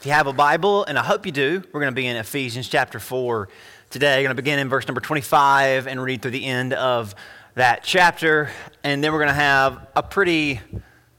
[0.00, 2.16] If you have a Bible, and I hope you do, we're going to be in
[2.16, 3.50] Ephesians chapter 4
[3.90, 4.16] today.
[4.16, 7.14] We're going to begin in verse number 25 and read through the end of
[7.54, 8.48] that chapter.
[8.82, 10.58] And then we're going to have a pretty,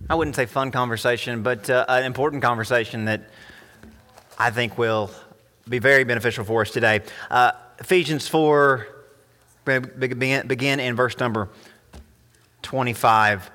[0.10, 3.30] I wouldn't say fun conversation, but uh, an important conversation that
[4.40, 5.12] I think will
[5.70, 7.02] be very beneficial for us today.
[7.30, 8.88] Uh, Ephesians 4,
[9.64, 11.50] begin, begin in verse number
[12.64, 13.52] 25.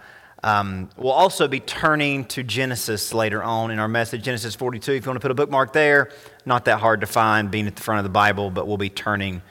[0.46, 4.92] Um, we'll also be turning to Genesis later on in our message, Genesis 42.
[4.92, 6.12] If you want to put a bookmark there,
[6.44, 8.88] not that hard to find being at the front of the Bible, but we'll be
[8.88, 9.43] turning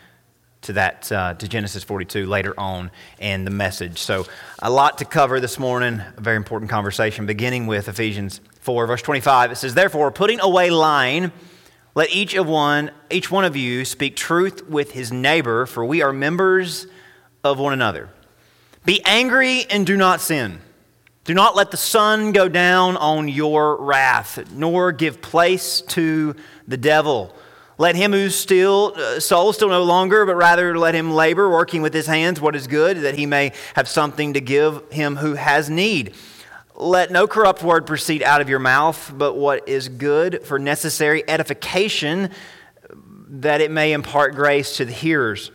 [0.61, 3.99] to that uh, to Genesis 42 later on in the message.
[3.99, 4.25] So
[4.59, 5.99] a lot to cover this morning.
[5.99, 9.51] A very important conversation, beginning with Ephesians 4, verse 25.
[9.51, 11.33] It says, "Therefore, putting away lying,
[11.93, 16.01] let each of one each one of you speak truth with his neighbor, for we
[16.01, 16.87] are members
[17.43, 18.07] of one another.
[18.85, 20.61] Be angry and do not sin."
[21.25, 26.35] Do not let the sun go down on your wrath, nor give place to
[26.67, 27.35] the devil.
[27.79, 31.81] Let him who still uh, soul still no longer, but rather let him labor, working
[31.81, 35.33] with his hands what is good, that he may have something to give him who
[35.33, 36.13] has need.
[36.75, 41.27] Let no corrupt word proceed out of your mouth, but what is good for necessary
[41.27, 42.29] edification,
[43.29, 45.49] that it may impart grace to the hearers.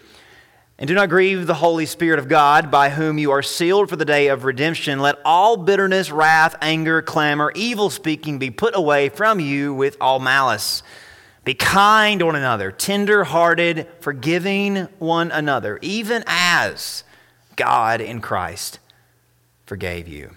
[0.80, 3.96] And do not grieve the Holy Spirit of God, by whom you are sealed for
[3.96, 4.98] the day of redemption.
[5.00, 10.20] Let all bitterness, wrath, anger, clamor, evil speaking be put away from you with all
[10.20, 10.82] malice.
[11.44, 17.04] Be kind to one another, tender hearted, forgiving one another, even as
[17.56, 18.78] God in Christ
[19.66, 20.30] forgave you.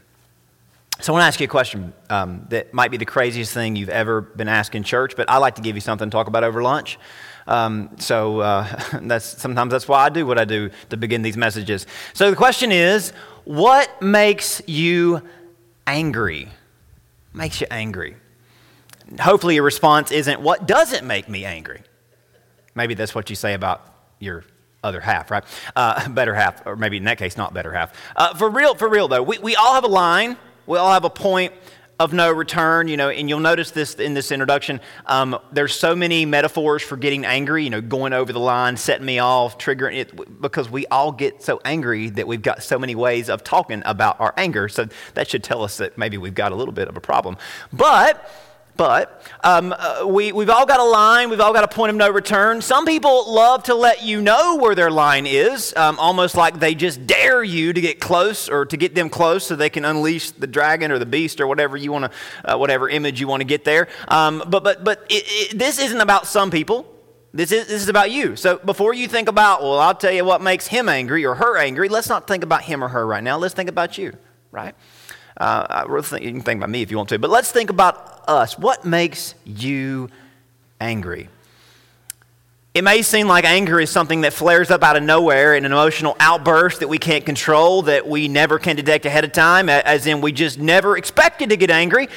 [1.00, 3.78] So I want to ask you a question um, that might be the craziest thing
[3.78, 6.28] you've ever been asked in church, but I like to give you something to talk
[6.28, 7.00] about over lunch.
[7.48, 11.38] Um, so uh, that's, sometimes that's why I do what I do to begin these
[11.38, 11.86] messages.
[12.14, 13.12] So the question is
[13.46, 15.22] what makes you
[15.86, 16.50] angry?
[17.34, 18.16] Makes you angry.
[19.20, 21.82] Hopefully, your response isn't, What doesn't make me angry?
[22.76, 23.86] Maybe that's what you say about
[24.20, 24.46] your
[24.84, 25.44] other half, right?
[25.76, 27.94] Uh, better half, or maybe in that case, not better half.
[28.16, 31.06] Uh, for real, for real though, we, we all have a line, we all have
[31.06, 31.54] a point
[32.00, 34.82] of no return, you know, and you'll notice this in this introduction.
[35.06, 39.06] Um, there's so many metaphors for getting angry, you know, going over the line, setting
[39.06, 42.96] me off, triggering it, because we all get so angry that we've got so many
[42.96, 44.68] ways of talking about our anger.
[44.68, 47.38] So that should tell us that maybe we've got a little bit of a problem.
[47.72, 48.30] But
[48.76, 51.96] but um, uh, we, we've all got a line, we've all got a point of
[51.96, 52.62] no return.
[52.62, 56.74] Some people love to let you know where their line is, um, almost like they
[56.74, 60.32] just dare you to get close or to get them close so they can unleash
[60.32, 63.42] the dragon or the beast or whatever you want to, uh, whatever image you want
[63.42, 63.88] to get there.
[64.08, 66.88] Um, but but, but it, it, this isn't about some people.
[67.36, 68.36] This is, this is about you.
[68.36, 71.58] So before you think about, well, I'll tell you what makes him angry or her
[71.58, 73.38] angry, let's not think about him or her right now.
[73.38, 74.16] Let's think about you,
[74.52, 74.76] right?
[75.38, 75.86] Uh,
[76.22, 78.58] you can think about me if you want to, but let's think about us.
[78.58, 80.10] What makes you
[80.80, 81.30] angry?
[82.74, 85.72] It may seem like anger is something that flares up out of nowhere in an
[85.72, 90.08] emotional outburst that we can't control, that we never can detect ahead of time, as
[90.08, 92.10] in we just never expected to get angry.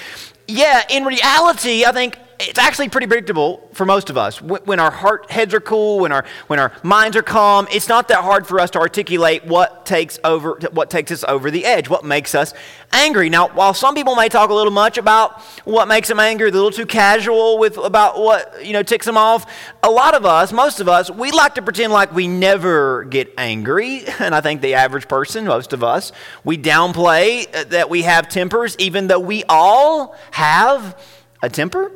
[0.48, 4.42] Yeah, in reality, I think it's actually pretty predictable for most of us.
[4.42, 8.08] When our heart heads are cool, when our when our minds are calm, it's not
[8.08, 11.88] that hard for us to articulate what takes over what takes us over the edge,
[11.88, 12.52] what makes us
[12.92, 13.30] angry.
[13.30, 16.52] Now, while some people may talk a little much about what makes them angry, a
[16.52, 19.50] little too casual with about what you know ticks them off.
[19.82, 23.32] A lot of us, most of us, we like to pretend like we never get
[23.38, 26.12] angry, and I think the average person, most of us,
[26.44, 31.00] we downplay uh, that we have tempers, even though we all have
[31.42, 31.90] a temper.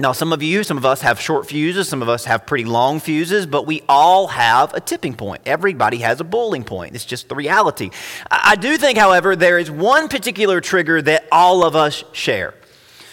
[0.00, 2.64] Now, some of you, some of us have short fuses, some of us have pretty
[2.64, 5.42] long fuses, but we all have a tipping point.
[5.44, 6.94] Everybody has a boiling point.
[6.94, 7.90] It's just the reality.
[8.30, 12.54] I do think, however, there is one particular trigger that all of us share.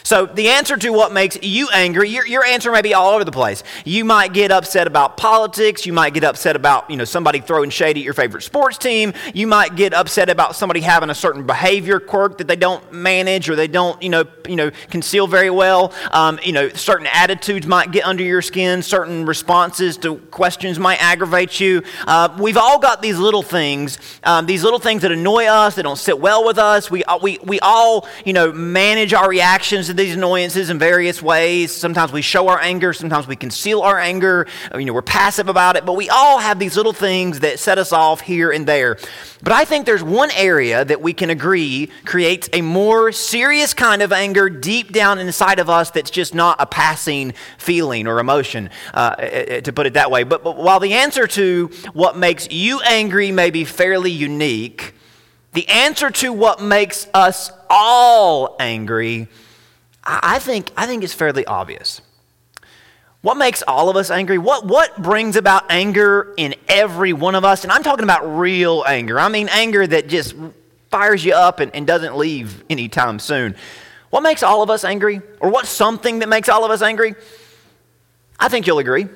[0.05, 3.23] So, the answer to what makes you angry, your, your answer may be all over
[3.23, 3.63] the place.
[3.85, 5.87] You might get upset about politics.
[5.87, 9.13] You might get upset about you know, somebody throwing shade at your favorite sports team.
[9.33, 13.49] You might get upset about somebody having a certain behavior quirk that they don't manage
[13.49, 15.91] or they don't you know, you know, conceal very well.
[16.11, 18.83] Um, you know, certain attitudes might get under your skin.
[18.83, 21.81] Certain responses to questions might aggravate you.
[22.05, 25.83] Uh, we've all got these little things, um, these little things that annoy us, that
[25.83, 26.91] don't sit well with us.
[26.91, 31.71] We, uh, we, we all you know, manage our reactions these annoyances in various ways.
[31.71, 34.47] Sometimes we show our anger, sometimes we conceal our anger.
[34.73, 37.77] You know, we're passive about it, but we all have these little things that set
[37.77, 38.97] us off here and there.
[39.43, 44.01] But I think there's one area that we can agree creates a more serious kind
[44.01, 48.69] of anger deep down inside of us that's just not a passing feeling or emotion,
[48.93, 50.23] uh, eh, eh, to put it that way.
[50.23, 54.93] But, but while the answer to what makes you angry may be fairly unique,
[55.53, 59.29] the answer to what makes us all angry
[60.05, 62.01] I think, I think it's fairly obvious.
[63.21, 64.37] What makes all of us angry?
[64.37, 67.63] What, what brings about anger in every one of us?
[67.63, 69.19] And I'm talking about real anger.
[69.19, 70.35] I mean, anger that just
[70.91, 73.55] fires you up and, and doesn't leave anytime soon.
[74.11, 75.21] What makes all of us angry?
[75.39, 77.15] Or what's something that makes all of us angry?
[78.39, 79.07] I think you'll agree.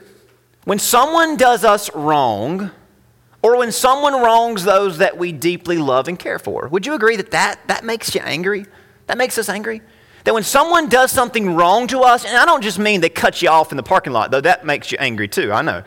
[0.64, 2.72] When someone does us wrong,
[3.42, 7.16] or when someone wrongs those that we deeply love and care for, would you agree
[7.16, 8.66] that that, that makes you angry?
[9.06, 9.82] That makes us angry?
[10.26, 13.42] That when someone does something wrong to us, and I don't just mean they cut
[13.42, 15.84] you off in the parking lot, though that makes you angry too, I know.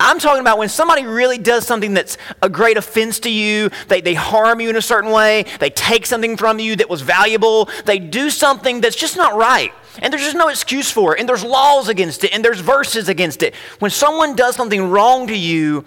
[0.00, 4.00] I'm talking about when somebody really does something that's a great offense to you, they,
[4.00, 7.68] they harm you in a certain way, they take something from you that was valuable,
[7.84, 9.72] they do something that's just not right.
[10.00, 13.08] And there's just no excuse for it, and there's laws against it, and there's verses
[13.08, 13.54] against it.
[13.78, 15.84] When someone does something wrong to you,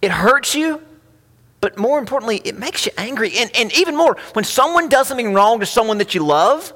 [0.00, 0.80] it hurts you,
[1.60, 3.32] but more importantly, it makes you angry.
[3.36, 6.72] And, and even more, when someone does something wrong to someone that you love,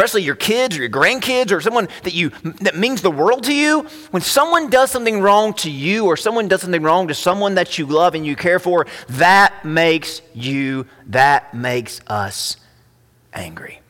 [0.00, 2.30] especially your kids or your grandkids or someone that you
[2.62, 3.82] that means the world to you
[4.12, 7.76] when someone does something wrong to you or someone does something wrong to someone that
[7.76, 12.56] you love and you care for that makes you that makes us
[13.34, 13.82] angry.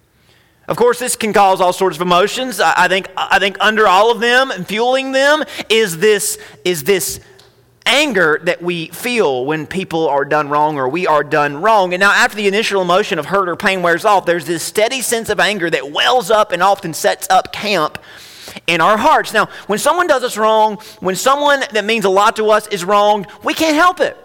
[0.67, 2.59] Of course this can cause all sorts of emotions.
[2.59, 7.21] I, think i think under all of them and fueling them is this is this
[7.87, 11.93] anger that we feel when people are done wrong or we are done wrong.
[11.93, 15.01] And now, after the initial emotion of hurt or pain wears off, there's this steady
[15.01, 17.99] sense of anger that wells up and often sets up camp
[18.67, 19.33] in our hearts.
[19.33, 22.85] Now, when someone does us wrong, when someone that means a lot to us is
[22.85, 24.17] wronged, we can't help it.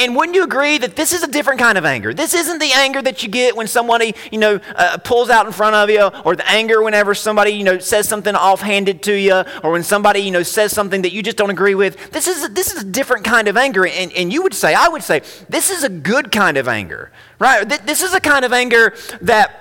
[0.00, 2.14] And wouldn't you agree that this is a different kind of anger?
[2.14, 5.52] This isn't the anger that you get when somebody, you know, uh, pulls out in
[5.52, 9.44] front of you, or the anger whenever somebody, you know, says something offhanded to you,
[9.62, 12.10] or when somebody, you know, says something that you just don't agree with.
[12.12, 13.86] This is, this is a different kind of anger.
[13.86, 17.12] And, and you would say, I would say, this is a good kind of anger,
[17.38, 17.68] right?
[17.84, 19.60] This is a kind of anger that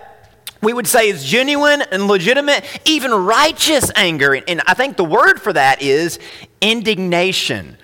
[0.62, 4.34] we would say is genuine and legitimate, even righteous anger.
[4.34, 6.18] And I think the word for that is
[6.62, 7.78] indignation.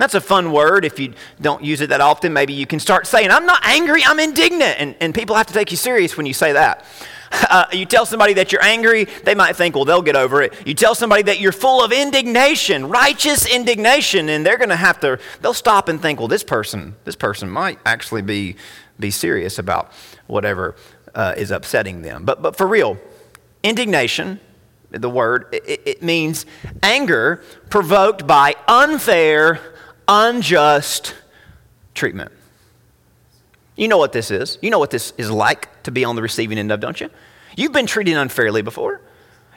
[0.00, 0.84] That's a fun word.
[0.84, 4.02] If you don't use it that often, maybe you can start saying, I'm not angry,
[4.04, 4.76] I'm indignant.
[4.78, 6.84] And, and people have to take you serious when you say that.
[7.48, 10.52] Uh, you tell somebody that you're angry, they might think, well, they'll get over it.
[10.66, 14.98] You tell somebody that you're full of indignation, righteous indignation, and they're going to have
[15.00, 18.56] to, they'll stop and think, well, this person, this person might actually be,
[18.98, 19.92] be serious about
[20.26, 20.74] whatever
[21.14, 22.24] uh, is upsetting them.
[22.24, 22.98] But, but for real,
[23.62, 24.40] indignation,
[24.90, 26.46] the word, it, it means
[26.82, 29.60] anger provoked by unfair
[30.10, 31.14] unjust
[31.94, 32.32] treatment.
[33.76, 34.58] You know what this is.
[34.60, 37.08] You know what this is like to be on the receiving end of, don't you?
[37.56, 39.00] You've been treated unfairly before.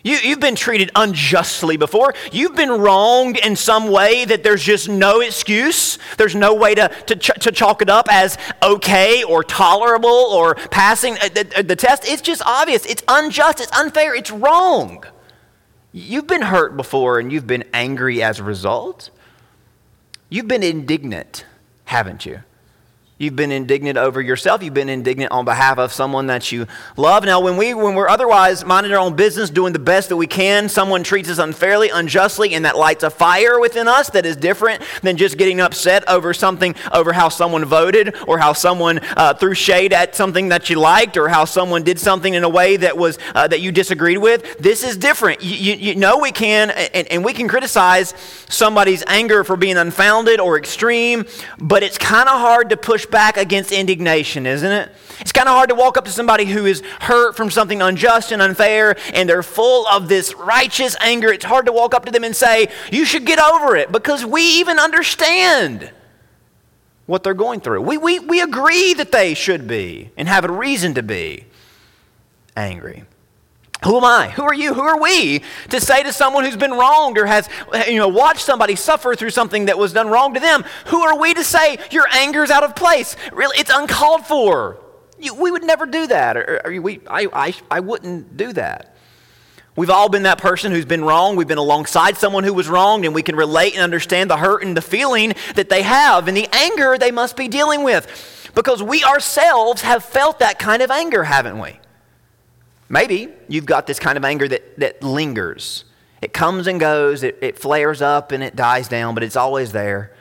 [0.03, 2.13] You, have been treated unjustly before.
[2.31, 5.97] You've been wronged in some way that there's just no excuse.
[6.17, 10.55] There's no way to, to, ch- to chalk it up as okay or tolerable or
[10.55, 12.03] passing uh, the, uh, the test.
[12.05, 12.85] It's just obvious.
[12.85, 13.61] It's unjust.
[13.61, 14.13] It's unfair.
[14.13, 15.05] It's wrong.
[15.93, 19.09] You've been hurt before and you've been angry as a result.
[20.29, 21.45] You've been indignant,
[21.85, 22.43] haven't you?
[23.23, 24.61] You've been indignant over yourself.
[24.61, 26.67] You've been indignant on behalf of someone that you
[26.97, 27.23] love.
[27.23, 30.27] Now, when, we, when we're otherwise minding our own business, doing the best that we
[30.27, 34.35] can, someone treats us unfairly, unjustly, and that lights a fire within us that is
[34.35, 39.33] different than just getting upset over something, over how someone voted, or how someone uh,
[39.33, 42.75] threw shade at something that you liked, or how someone did something in a way
[42.75, 44.57] that, was, uh, that you disagreed with.
[44.57, 45.41] This is different.
[45.41, 48.13] You, you, you know we can, and, and we can criticize
[48.49, 51.23] somebody's anger for being unfounded or extreme,
[51.57, 54.91] but it's kind of hard to push back against indignation, isn't it?
[55.21, 58.31] It's kind of hard to walk up to somebody who is hurt from something unjust
[58.31, 61.31] and unfair and they're full of this righteous anger.
[61.31, 64.25] It's hard to walk up to them and say, You should get over it because
[64.25, 65.91] we even understand
[67.05, 67.83] what they're going through.
[67.83, 71.45] We, we, we agree that they should be and have a reason to be
[72.57, 73.03] angry.
[73.85, 74.29] Who am I?
[74.29, 74.73] Who are you?
[74.73, 77.49] Who are we to say to someone who's been wronged or has,
[77.87, 80.63] you know, watched somebody suffer through something that was done wrong to them?
[80.87, 83.15] Who are we to say your anger's out of place?
[83.33, 84.79] Really, it's uncalled for.
[85.19, 86.37] You, we would never do that.
[86.37, 88.95] Or, or we, I, I, I wouldn't do that.
[89.75, 91.35] We've all been that person who's been wrong.
[91.35, 94.63] We've been alongside someone who was wronged, and we can relate and understand the hurt
[94.63, 98.51] and the feeling that they have and the anger they must be dealing with.
[98.53, 101.79] Because we ourselves have felt that kind of anger, haven't we?
[102.89, 105.85] Maybe you've got this kind of anger that, that lingers.
[106.21, 109.71] It comes and goes, it, it flares up and it dies down, but it's always
[109.71, 110.13] there.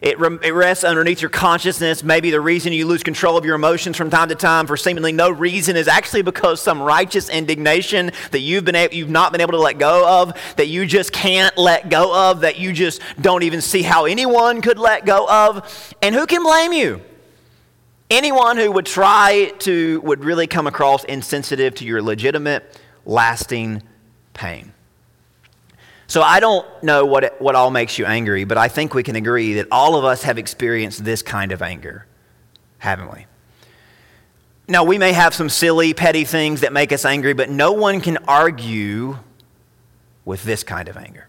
[0.00, 2.04] It, it, rests underneath your consciousness.
[2.04, 5.10] Maybe the reason you lose control of your emotions from time to time for seemingly
[5.10, 9.40] no reason is actually because some righteous indignation that you've, been a- you've not been
[9.40, 13.02] able to let go of, that you just can't let go of, that you just
[13.20, 15.94] don't even see how anyone could let go of.
[16.00, 17.00] And who can blame you?
[18.10, 23.82] Anyone who would try to, would really come across insensitive to your legitimate, lasting
[24.32, 24.72] pain.
[26.06, 29.02] So I don't know what, it, what all makes you angry, but I think we
[29.02, 32.06] can agree that all of us have experienced this kind of anger,
[32.78, 33.26] haven't we?
[34.68, 38.00] Now, we may have some silly, petty things that make us angry, but no one
[38.00, 39.18] can argue
[40.24, 41.27] with this kind of anger.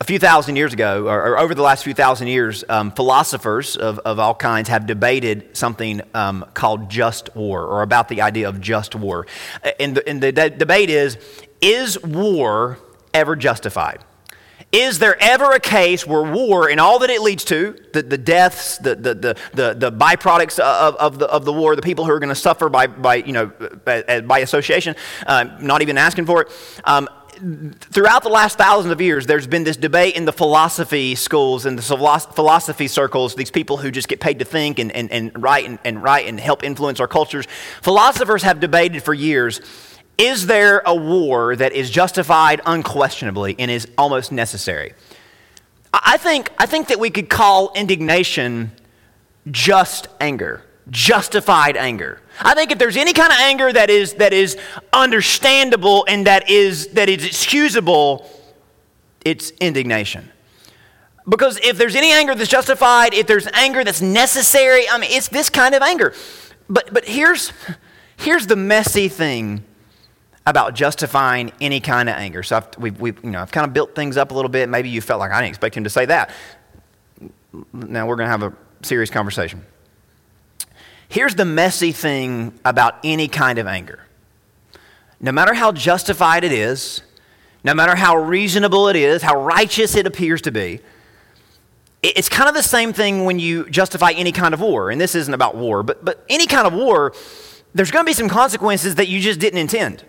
[0.00, 3.98] A few thousand years ago, or, over the last few thousand years, um, philosophers of,
[3.98, 8.62] of all kinds have debated something um, called just war, or about the idea of
[8.62, 9.26] just war.
[9.78, 11.18] And the, and the de- debate is
[11.60, 12.78] is war
[13.12, 14.02] ever justified?
[14.72, 18.16] Is there ever a case where war and all that it leads to, the, the
[18.16, 22.04] deaths, the, the, the, the, the byproducts of, of, the, of the war, the people
[22.04, 23.46] who are going to suffer by, by, you know,
[23.84, 24.94] by, by association,
[25.26, 26.48] uh, not even asking for it,
[26.84, 27.08] um,
[27.80, 31.78] throughout the last thousands of years, there's been this debate in the philosophy schools and
[31.78, 35.66] the philosophy circles, these people who just get paid to think and, and, and write
[35.66, 37.46] and, and write and help influence our cultures.
[37.82, 39.60] Philosophers have debated for years
[40.20, 44.92] is there a war that is justified unquestionably and is almost necessary?
[45.94, 48.70] I think, I think that we could call indignation
[49.50, 52.20] just anger, justified anger.
[52.40, 54.56] I think if there's any kind of anger that is, that is
[54.92, 58.28] understandable and that is, that is excusable,
[59.24, 60.30] it's indignation.
[61.28, 65.28] Because if there's any anger that's justified, if there's anger that's necessary, I mean, it's
[65.28, 66.14] this kind of anger.
[66.68, 67.52] But, but here's,
[68.16, 69.64] here's the messy thing
[70.46, 72.42] about justifying any kind of anger.
[72.42, 74.68] So I've, we've, we've, you know, I've kind of built things up a little bit.
[74.68, 76.30] Maybe you felt like I didn't expect him to say that.
[77.72, 79.64] Now we're going to have a serious conversation.
[81.10, 83.98] Here's the messy thing about any kind of anger.
[85.20, 87.02] No matter how justified it is,
[87.64, 90.78] no matter how reasonable it is, how righteous it appears to be,
[92.00, 94.88] it's kind of the same thing when you justify any kind of war.
[94.88, 97.12] And this isn't about war, but, but any kind of war,
[97.74, 100.04] there's going to be some consequences that you just didn't intend.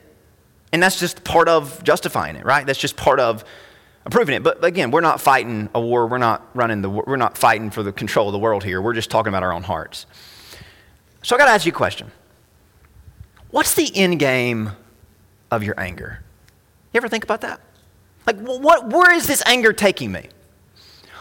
[0.71, 2.65] And that's just part of justifying it, right?
[2.65, 3.43] That's just part of
[4.05, 4.43] approving it.
[4.43, 6.05] But again, we're not fighting a war.
[6.05, 8.79] We're not running the we're not fighting for the control of the world here.
[8.83, 10.05] We're just talking about our own hearts.
[11.23, 12.11] So I got to ask you a question.
[13.51, 14.71] What's the end game
[15.51, 16.23] of your anger?
[16.93, 17.59] You ever think about that?
[18.25, 20.29] Like what where is this anger taking me?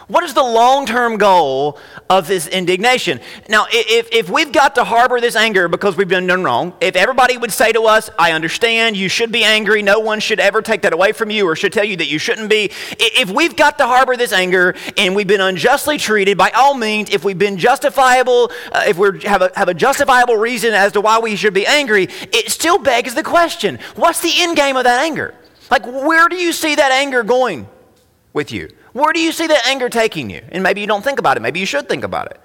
[0.07, 1.77] What is the long term goal
[2.09, 3.19] of this indignation?
[3.47, 6.95] Now, if, if we've got to harbor this anger because we've been done wrong, if
[6.95, 10.61] everybody would say to us, I understand, you should be angry, no one should ever
[10.61, 12.71] take that away from you or should tell you that you shouldn't be.
[12.99, 17.09] If we've got to harbor this anger and we've been unjustly treated, by all means,
[17.09, 21.01] if we've been justifiable, uh, if we have a, have a justifiable reason as to
[21.01, 24.83] why we should be angry, it still begs the question what's the end game of
[24.83, 25.33] that anger?
[25.69, 27.67] Like, where do you see that anger going
[28.33, 28.69] with you?
[28.93, 30.41] Where do you see that anger taking you?
[30.49, 31.39] And maybe you don't think about it.
[31.41, 32.39] Maybe you should think about it.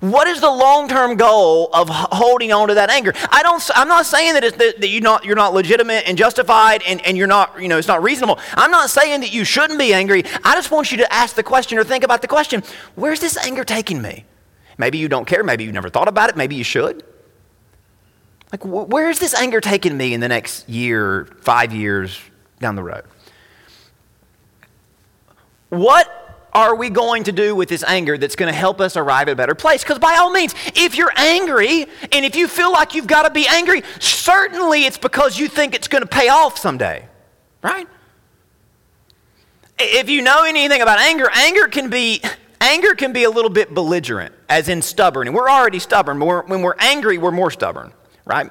[0.00, 3.12] What is the long-term goal of holding on to that anger?
[3.30, 6.82] I don't, I'm not saying that, that, that you're, not, you're not legitimate and justified
[6.86, 8.38] and, and you're not, you know, it's not reasonable.
[8.54, 10.24] I'm not saying that you shouldn't be angry.
[10.42, 12.62] I just want you to ask the question or think about the question,
[12.94, 14.24] where's this anger taking me?
[14.78, 15.44] Maybe you don't care.
[15.44, 16.36] Maybe you never thought about it.
[16.36, 17.04] Maybe you should.
[18.50, 22.18] Like, where is this anger taking me in the next year, five years
[22.58, 23.04] down the road?
[25.70, 26.16] What
[26.52, 29.32] are we going to do with this anger that's going to help us arrive at
[29.32, 29.82] a better place?
[29.82, 33.30] Because by all means, if you're angry and if you feel like you've got to
[33.30, 37.08] be angry, certainly it's because you think it's going to pay off someday,
[37.62, 37.88] right?
[39.78, 42.20] If you know anything about anger, anger can be
[42.60, 45.26] anger can be a little bit belligerent, as in stubborn.
[45.28, 47.92] And we're already stubborn, but when we're angry, we're more stubborn,
[48.26, 48.50] right?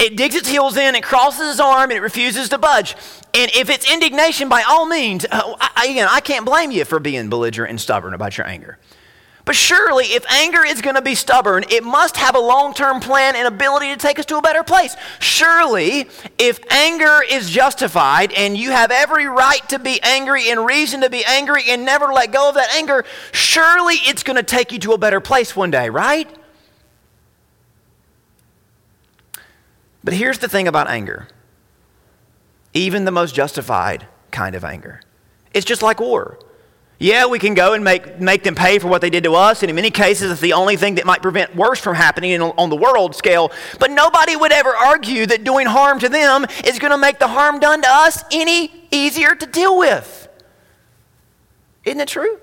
[0.00, 2.96] It digs its heels in, it crosses its arm, and it refuses to budge.
[3.34, 6.98] And if it's indignation, by all means, uh, I, again, I can't blame you for
[6.98, 8.78] being belligerent and stubborn about your anger.
[9.44, 13.00] But surely, if anger is going to be stubborn, it must have a long term
[13.00, 14.96] plan and ability to take us to a better place.
[15.18, 21.02] Surely, if anger is justified and you have every right to be angry and reason
[21.02, 24.72] to be angry and never let go of that anger, surely it's going to take
[24.72, 26.28] you to a better place one day, right?
[30.02, 31.28] But here's the thing about anger
[32.72, 35.00] even the most justified kind of anger.
[35.52, 36.38] It's just like war.
[37.00, 39.62] Yeah, we can go and make, make them pay for what they did to us,
[39.62, 42.68] and in many cases, it's the only thing that might prevent worse from happening on
[42.68, 43.50] the world scale.
[43.78, 47.26] But nobody would ever argue that doing harm to them is going to make the
[47.26, 50.28] harm done to us any easier to deal with.
[51.86, 52.38] Isn't it true?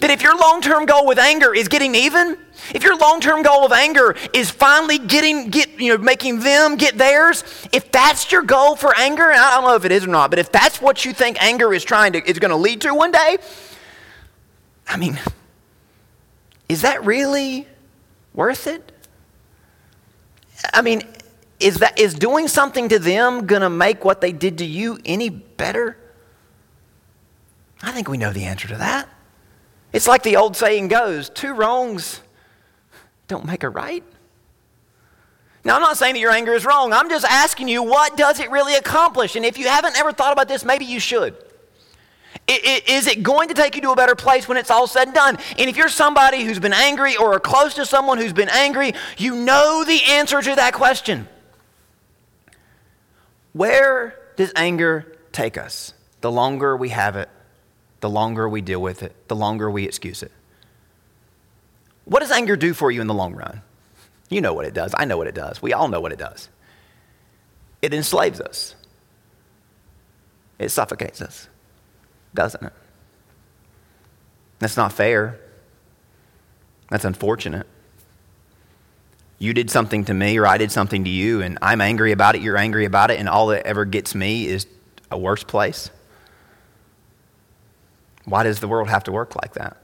[0.00, 2.38] That if your long term goal with anger is getting even,
[2.72, 6.96] if your long-term goal of anger is finally getting, get, you know, making them get
[6.96, 10.08] theirs, if that's your goal for anger, and I don't know if it is or
[10.08, 12.80] not, but if that's what you think anger is trying to, is going to lead
[12.82, 13.38] to one day,
[14.88, 15.18] I mean,
[16.68, 17.66] is that really
[18.32, 18.92] worth it?
[20.72, 21.02] I mean,
[21.60, 24.98] is, that, is doing something to them going to make what they did to you
[25.04, 25.98] any better?
[27.82, 29.08] I think we know the answer to that.
[29.94, 32.20] It's like the old saying goes two wrongs
[33.28, 34.04] don't make a right.
[35.64, 36.92] Now, I'm not saying that your anger is wrong.
[36.92, 39.34] I'm just asking you, what does it really accomplish?
[39.34, 41.34] And if you haven't ever thought about this, maybe you should.
[42.46, 45.14] Is it going to take you to a better place when it's all said and
[45.14, 45.38] done?
[45.58, 48.92] And if you're somebody who's been angry or are close to someone who's been angry,
[49.16, 51.26] you know the answer to that question.
[53.54, 55.94] Where does anger take us?
[56.20, 57.30] The longer we have it,
[58.04, 60.30] the longer we deal with it, the longer we excuse it.
[62.04, 63.62] What does anger do for you in the long run?
[64.28, 64.94] You know what it does.
[64.94, 65.62] I know what it does.
[65.62, 66.50] We all know what it does.
[67.80, 68.74] It enslaves us,
[70.58, 71.48] it suffocates us,
[72.34, 72.74] doesn't it?
[74.58, 75.40] That's not fair.
[76.90, 77.66] That's unfortunate.
[79.38, 82.34] You did something to me, or I did something to you, and I'm angry about
[82.34, 84.66] it, you're angry about it, and all that ever gets me is
[85.10, 85.88] a worse place.
[88.24, 89.76] Why does the world have to work like that?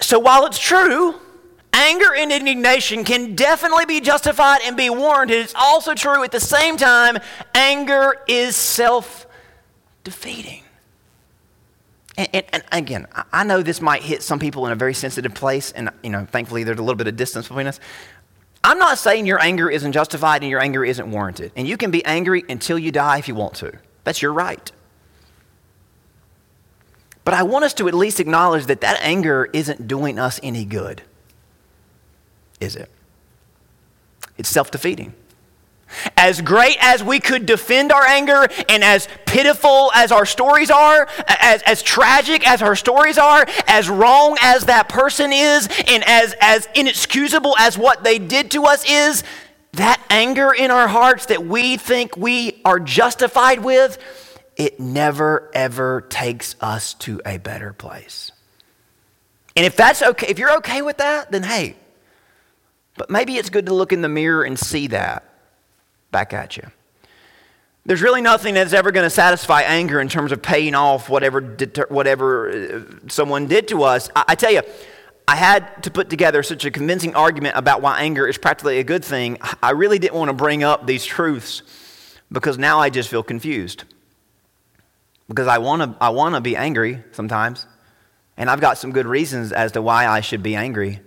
[0.00, 1.16] So while it's true,
[1.72, 6.40] anger and indignation can definitely be justified and be warranted, it's also true at the
[6.40, 7.18] same time,
[7.54, 9.26] anger is self
[10.04, 10.62] defeating.
[12.16, 15.34] And, and, and, again, I know this might hit some people in a very sensitive
[15.34, 17.80] place, and you know, thankfully there's a little bit of distance between us.
[18.62, 21.52] I'm not saying your anger isn't justified and your anger isn't warranted.
[21.56, 23.72] And you can be angry until you die if you want to.
[24.04, 24.70] That's your right.
[27.30, 30.64] But I want us to at least acknowledge that that anger isn't doing us any
[30.64, 31.02] good,
[32.58, 32.90] is it?
[34.36, 35.14] It's self defeating.
[36.16, 41.06] As great as we could defend our anger, and as pitiful as our stories are,
[41.28, 46.34] as, as tragic as our stories are, as wrong as that person is, and as,
[46.40, 49.22] as inexcusable as what they did to us is,
[49.74, 53.98] that anger in our hearts that we think we are justified with,
[54.60, 58.30] it never, ever takes us to a better place.
[59.56, 61.76] And if that's okay, if you're okay with that, then hey,
[62.98, 65.24] but maybe it's good to look in the mirror and see that
[66.10, 66.64] back at you.
[67.86, 71.40] There's really nothing that's ever going to satisfy anger in terms of paying off whatever,
[71.88, 74.10] whatever uh, someone did to us.
[74.14, 74.60] I, I tell you,
[75.26, 78.84] I had to put together such a convincing argument about why anger is practically a
[78.84, 79.38] good thing.
[79.62, 81.62] I really didn't want to bring up these truths
[82.30, 83.84] because now I just feel confused
[85.30, 87.64] because I want to I want to be angry sometimes.
[88.36, 91.00] And I've got some good reasons as to why I should be angry.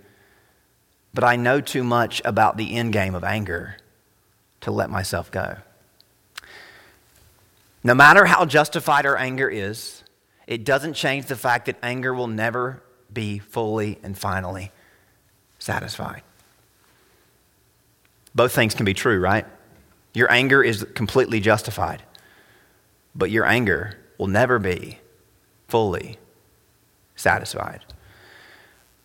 [1.14, 3.76] But I know too much about the end game of anger
[4.62, 5.58] to let myself go.
[7.84, 10.04] No matter how justified our anger is,
[10.48, 12.82] it doesn't change the fact that anger will never
[13.12, 14.72] be fully and finally
[15.60, 16.22] satisfied.
[18.34, 19.46] Both things can be true, right?
[20.14, 22.04] Your anger is completely justified,
[23.14, 25.00] but your anger will never be
[25.68, 26.18] fully
[27.18, 27.84] satisfied.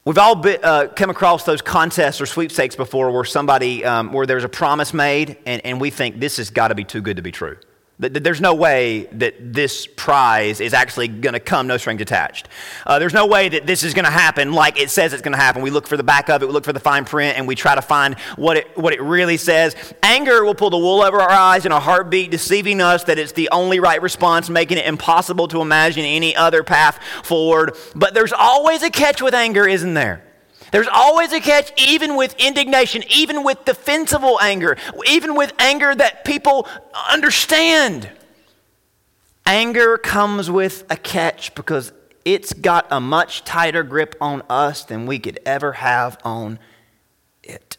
[0.04, 4.26] We've all been, uh, come across those contests or sweepstakes before where somebody, um, where
[4.26, 7.16] there's a promise made and, and we think this has got to be too good
[7.16, 7.57] to be true.
[8.01, 12.49] There's no way that this prize is actually going to come, no strings attached.
[12.87, 15.33] Uh, there's no way that this is going to happen like it says it's going
[15.33, 15.63] to happen.
[15.63, 17.57] We look for the back of it, we look for the fine print, and we
[17.57, 19.75] try to find what it, what it really says.
[20.01, 23.33] Anger will pull the wool over our eyes in a heartbeat, deceiving us that it's
[23.33, 27.77] the only right response, making it impossible to imagine any other path forward.
[27.97, 30.23] But there's always a catch with anger, isn't there?
[30.70, 34.76] There's always a catch, even with indignation, even with defensible anger,
[35.09, 36.68] even with anger that people
[37.11, 38.11] understand.
[39.46, 41.92] Anger comes with a catch because
[42.24, 46.59] it's got a much tighter grip on us than we could ever have on
[47.42, 47.78] it.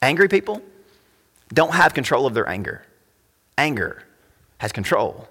[0.00, 0.62] Angry people
[1.52, 2.82] don't have control of their anger.
[3.58, 4.02] Anger
[4.58, 5.28] has control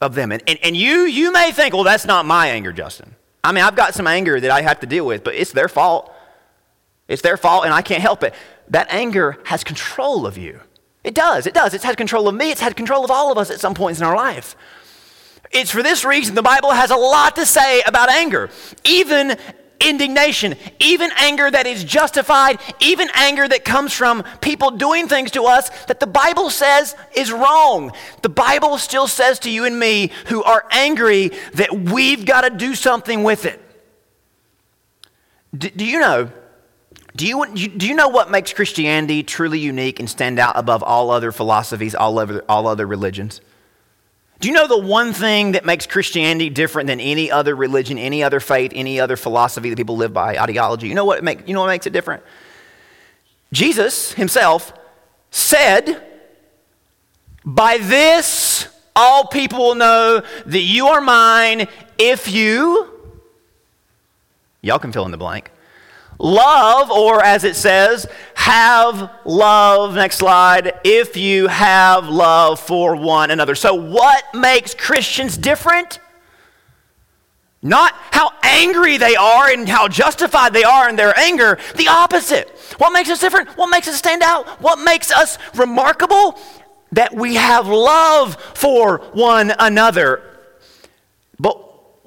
[0.00, 0.32] of them.
[0.32, 3.14] And, and, and you, you may think, well, that's not my anger, Justin.
[3.42, 5.68] I mean, I've got some anger that I have to deal with, but it's their
[5.68, 6.12] fault.
[7.08, 8.34] It's their fault, and I can't help it.
[8.68, 10.60] That anger has control of you.
[11.02, 11.46] It does.
[11.46, 11.74] It does.
[11.74, 12.50] It's had control of me.
[12.50, 14.54] It's had control of all of us at some points in our life.
[15.50, 18.50] It's for this reason the Bible has a lot to say about anger.
[18.84, 19.36] Even
[19.80, 25.44] indignation, even anger that is justified, even anger that comes from people doing things to
[25.44, 27.92] us that the Bible says is wrong.
[28.22, 32.50] The Bible still says to you and me who are angry that we've got to
[32.50, 33.60] do something with it.
[35.56, 36.30] Do, do you know?
[37.16, 41.10] Do you, do you know what makes Christianity truly unique and stand out above all
[41.10, 43.40] other philosophies, all other, all other religions?
[44.40, 48.22] Do you know the one thing that makes Christianity different than any other religion, any
[48.22, 50.88] other faith, any other philosophy that people live by, ideology?
[50.88, 52.22] You know what, make, you know what makes it different?
[53.52, 54.72] Jesus himself
[55.30, 56.02] said,
[57.44, 62.88] By this all people will know that you are mine if you,
[64.62, 65.50] y'all can fill in the blank,
[66.20, 69.94] love, or as it says, have love.
[69.94, 70.74] Next slide.
[70.84, 73.54] If you have love for one another.
[73.54, 75.98] So, what makes Christians different?
[77.62, 81.58] Not how angry they are and how justified they are in their anger.
[81.76, 82.48] The opposite.
[82.78, 83.50] What makes us different?
[83.50, 84.46] What makes us stand out?
[84.62, 86.38] What makes us remarkable?
[86.92, 90.29] That we have love for one another.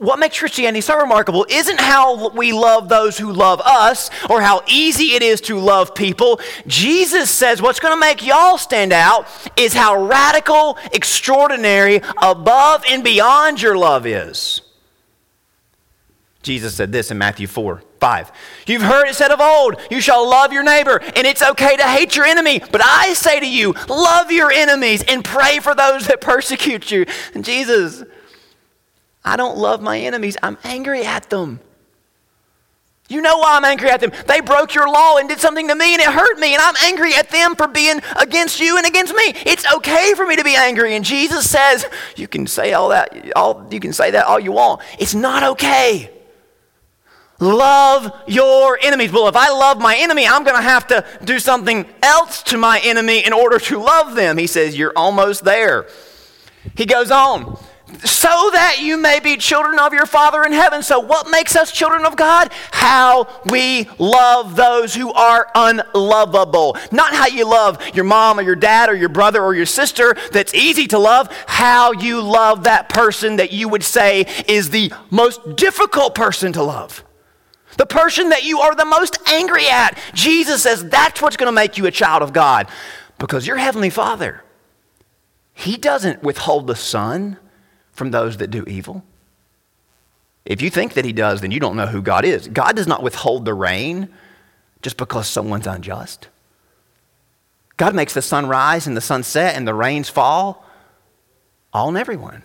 [0.03, 4.61] What makes Christianity so remarkable isn't how we love those who love us or how
[4.67, 6.41] easy it is to love people.
[6.67, 13.01] Jesus says what's going to make y'all stand out is how radical, extraordinary, above and
[13.01, 14.59] beyond your love is.
[16.41, 18.31] Jesus said this in Matthew 4 5.
[18.67, 21.83] You've heard it said of old, you shall love your neighbor, and it's okay to
[21.83, 22.59] hate your enemy.
[22.59, 27.05] But I say to you, love your enemies and pray for those that persecute you.
[27.33, 28.03] And Jesus,
[29.25, 31.59] I don't love my enemies, I'm angry at them.
[33.09, 34.11] You know why I'm angry at them.
[34.27, 36.75] They broke your law and did something to me and it hurt me, and I'm
[36.83, 39.33] angry at them for being against you and against me.
[39.45, 40.95] It's okay for me to be angry.
[40.95, 44.53] And Jesus says, you can say all that, all you can say that all you
[44.53, 44.81] want.
[44.99, 46.11] It's not okay.
[47.39, 49.11] Love your enemies.
[49.11, 52.57] Well, if I love my enemy, I'm going to have to do something else to
[52.57, 54.37] my enemy in order to love them.
[54.37, 55.87] He says, You're almost there.
[56.77, 57.59] He goes on,
[58.03, 60.81] so that you may be children of your Father in heaven.
[60.83, 62.51] So, what makes us children of God?
[62.71, 66.77] How we love those who are unlovable.
[66.91, 70.15] Not how you love your mom or your dad or your brother or your sister,
[70.31, 71.29] that's easy to love.
[71.47, 76.63] How you love that person that you would say is the most difficult person to
[76.63, 77.03] love.
[77.77, 79.97] The person that you are the most angry at.
[80.13, 82.67] Jesus says that's what's going to make you a child of God.
[83.17, 84.43] Because your Heavenly Father,
[85.53, 87.37] He doesn't withhold the sun
[87.93, 89.03] from those that do evil.
[90.45, 92.47] If you think that He does, then you don't know who God is.
[92.47, 94.09] God does not withhold the rain
[94.81, 96.27] just because someone's unjust.
[97.77, 100.65] God makes the sun rise and the sun set and the rains fall
[101.71, 102.43] all on everyone.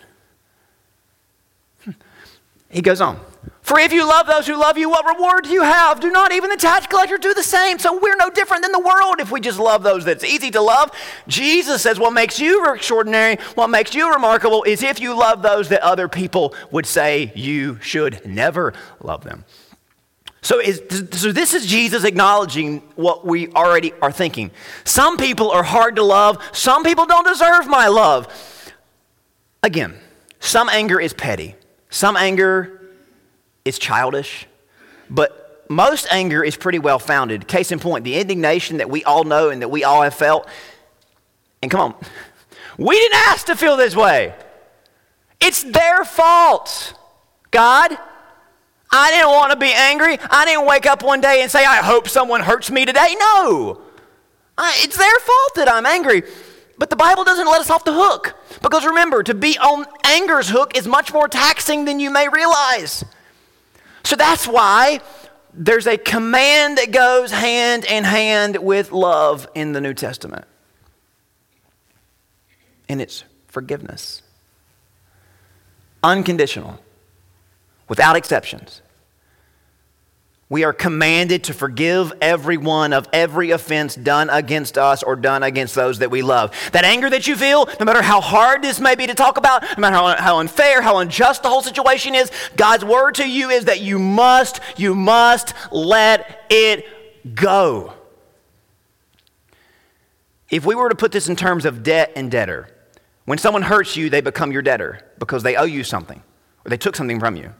[1.84, 1.90] Hmm.
[2.70, 3.20] He goes on.
[3.62, 6.00] For if you love those who love you, what reward do you have?
[6.00, 7.78] Do not even the tax collector do the same?
[7.78, 10.60] So we're no different than the world if we just love those that's easy to
[10.60, 10.90] love.
[11.26, 15.68] Jesus says what makes you extraordinary, what makes you remarkable is if you love those
[15.68, 19.44] that other people would say you should never love them.
[20.40, 20.82] So, is,
[21.12, 24.50] so this is Jesus acknowledging what we already are thinking.
[24.84, 26.42] Some people are hard to love.
[26.52, 28.28] Some people don't deserve my love.
[29.62, 29.98] Again,
[30.38, 31.56] some anger is petty.
[31.90, 32.77] Some anger
[33.64, 34.46] is childish,
[35.10, 37.46] but most anger is pretty well founded.
[37.46, 40.48] Case in point, the indignation that we all know and that we all have felt.
[41.62, 41.94] And come on,
[42.78, 44.34] we didn't ask to feel this way.
[45.40, 46.94] It's their fault.
[47.50, 47.96] God,
[48.90, 50.18] I didn't want to be angry.
[50.30, 53.14] I didn't wake up one day and say, I hope someone hurts me today.
[53.18, 53.82] No.
[54.56, 56.22] I, it's their fault that I'm angry.
[56.78, 58.34] But the Bible doesn't let us off the hook.
[58.62, 63.04] Because remember, to be on anger's hook is much more taxing than you may realize.
[64.08, 65.00] So that's why
[65.52, 70.46] there's a command that goes hand in hand with love in the New Testament.
[72.88, 74.22] And it's forgiveness.
[76.02, 76.78] Unconditional,
[77.86, 78.80] without exceptions.
[80.50, 85.74] We are commanded to forgive everyone of every offense done against us or done against
[85.74, 86.54] those that we love.
[86.72, 89.62] That anger that you feel, no matter how hard this may be to talk about,
[89.62, 93.50] no matter how, how unfair, how unjust the whole situation is, God's word to you
[93.50, 96.86] is that you must, you must let it
[97.34, 97.92] go.
[100.50, 102.70] If we were to put this in terms of debt and debtor,
[103.26, 106.22] when someone hurts you, they become your debtor because they owe you something
[106.64, 107.52] or they took something from you.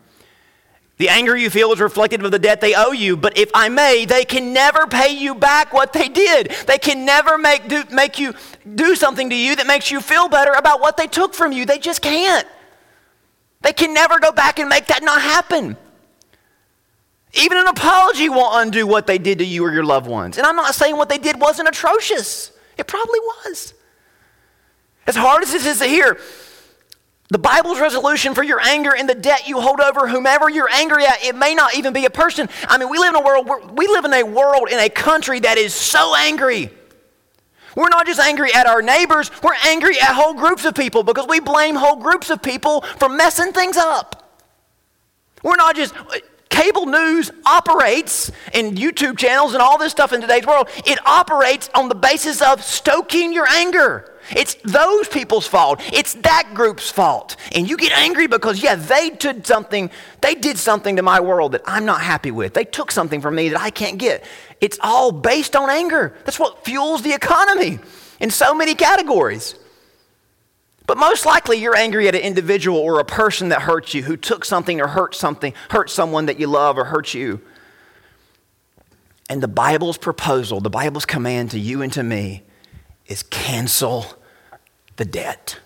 [0.98, 3.68] The anger you feel is reflective of the debt they owe you, but if I
[3.68, 6.50] may, they can never pay you back what they did.
[6.66, 8.34] They can never make, do, make you
[8.74, 11.64] do something to you that makes you feel better about what they took from you.
[11.64, 12.46] They just can't.
[13.62, 15.76] They can never go back and make that not happen.
[17.34, 20.36] Even an apology won't undo what they did to you or your loved ones.
[20.36, 23.74] And I'm not saying what they did wasn't atrocious, it probably was.
[25.06, 26.18] As hard as this is to hear,
[27.30, 31.04] the Bible's resolution for your anger and the debt you hold over whomever you're angry
[31.04, 32.48] at, it may not even be a person.
[32.66, 35.40] I mean, we live in a world, we live in a world, in a country
[35.40, 36.70] that is so angry.
[37.76, 41.26] We're not just angry at our neighbors, we're angry at whole groups of people because
[41.28, 44.24] we blame whole groups of people for messing things up.
[45.42, 50.20] We're not just uh, cable news operates in YouTube channels and all this stuff in
[50.20, 54.17] today's world, it operates on the basis of stoking your anger.
[54.30, 55.80] It's those people's fault.
[55.92, 57.36] It's that group's fault.
[57.54, 61.52] And you get angry because, yeah, they did something, they did something to my world
[61.52, 62.54] that I'm not happy with.
[62.54, 64.24] They took something from me that I can't get.
[64.60, 66.14] It's all based on anger.
[66.24, 67.78] That's what fuels the economy
[68.20, 69.54] in so many categories.
[70.86, 74.16] But most likely you're angry at an individual or a person that hurts you, who
[74.16, 77.42] took something or hurt something, hurt someone that you love or hurt you.
[79.28, 82.42] And the Bible's proposal, the Bible's command to you and to me
[83.06, 84.06] is cancel
[84.98, 85.58] the debt.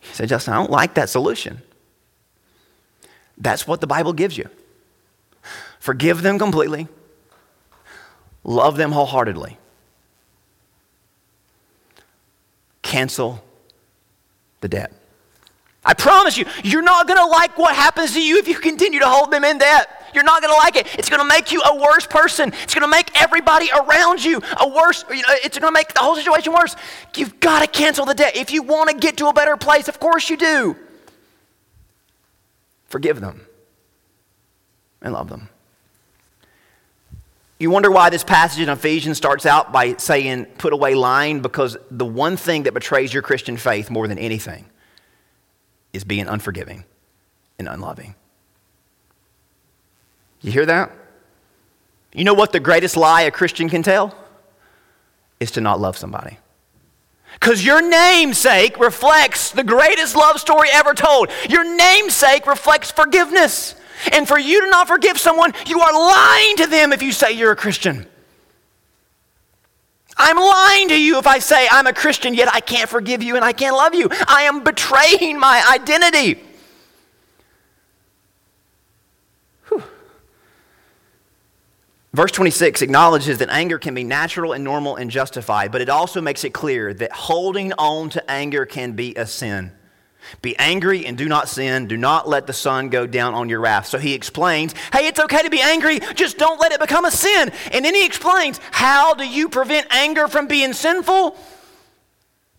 [0.00, 1.62] He said, Justin, I don't like that solution.
[3.38, 4.48] That's what the Bible gives you.
[5.78, 6.86] Forgive them completely,
[8.44, 9.58] love them wholeheartedly.
[12.82, 13.42] Cancel
[14.60, 14.92] the debt.
[15.84, 19.00] I promise you, you're not going to like what happens to you if you continue
[19.00, 19.88] to hold them in debt.
[20.14, 20.86] You're not going to like it.
[20.98, 22.52] It's going to make you a worse person.
[22.62, 26.14] It's going to make everybody around you a worse, it's going to make the whole
[26.14, 26.76] situation worse.
[27.16, 28.36] You've got to cancel the debt.
[28.36, 30.76] If you want to get to a better place, of course you do.
[32.86, 33.46] Forgive them
[35.00, 35.48] and love them.
[37.58, 41.76] You wonder why this passage in Ephesians starts out by saying, put away lying, because
[41.90, 44.66] the one thing that betrays your Christian faith more than anything
[45.92, 46.84] is being unforgiving
[47.58, 48.14] and unloving.
[50.40, 50.90] You hear that?
[52.12, 54.14] You know what the greatest lie a Christian can tell?
[55.40, 56.38] Is to not love somebody.
[57.34, 61.30] Because your namesake reflects the greatest love story ever told.
[61.48, 63.74] Your namesake reflects forgiveness.
[64.12, 67.32] And for you to not forgive someone, you are lying to them if you say
[67.32, 68.06] you're a Christian.
[70.16, 73.36] I'm lying to you if I say I'm a Christian, yet I can't forgive you
[73.36, 74.08] and I can't love you.
[74.28, 76.40] I am betraying my identity.
[82.14, 86.20] Verse 26 acknowledges that anger can be natural and normal and justified, but it also
[86.20, 89.72] makes it clear that holding on to anger can be a sin.
[90.40, 91.86] Be angry and do not sin.
[91.86, 93.86] Do not let the sun go down on your wrath.
[93.86, 97.10] So he explains, hey, it's okay to be angry, just don't let it become a
[97.10, 97.52] sin.
[97.72, 101.36] And then he explains, how do you prevent anger from being sinful?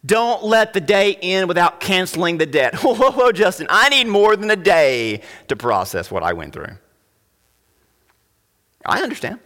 [0.05, 2.75] Don't let the day end without canceling the debt.
[2.83, 6.53] Whoa, whoa, whoa, Justin, I need more than a day to process what I went
[6.53, 6.75] through.
[8.85, 9.39] I understand.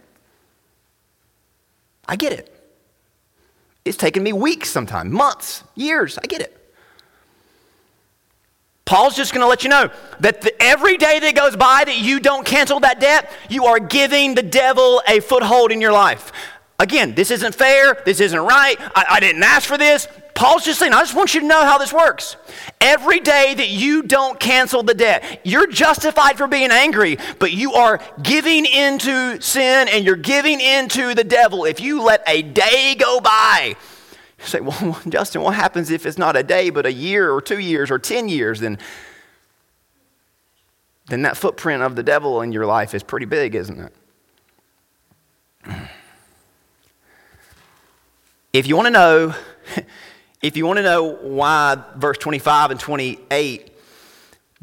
[2.08, 2.54] I get it.
[3.84, 6.18] It's taken me weeks sometimes, months, years.
[6.18, 6.57] I get it.
[8.88, 11.98] Paul's just going to let you know that the, every day that goes by that
[11.98, 16.32] you don't cancel that debt, you are giving the devil a foothold in your life.
[16.78, 18.00] Again, this isn't fair.
[18.06, 18.76] This isn't right.
[18.80, 20.08] I, I didn't ask for this.
[20.32, 22.36] Paul's just saying, I just want you to know how this works.
[22.80, 27.74] Every day that you don't cancel the debt, you're justified for being angry, but you
[27.74, 31.66] are giving into sin and you're giving into the devil.
[31.66, 33.76] If you let a day go by,
[34.38, 37.40] you say, well, Justin, what happens if it's not a day, but a year or
[37.40, 38.60] two years or 10 years?
[38.60, 38.78] Then,
[41.06, 43.92] then that footprint of the devil in your life is pretty big, isn't it?
[48.52, 49.34] If you want to know,
[50.42, 53.72] if you want to know why verse 25 and 28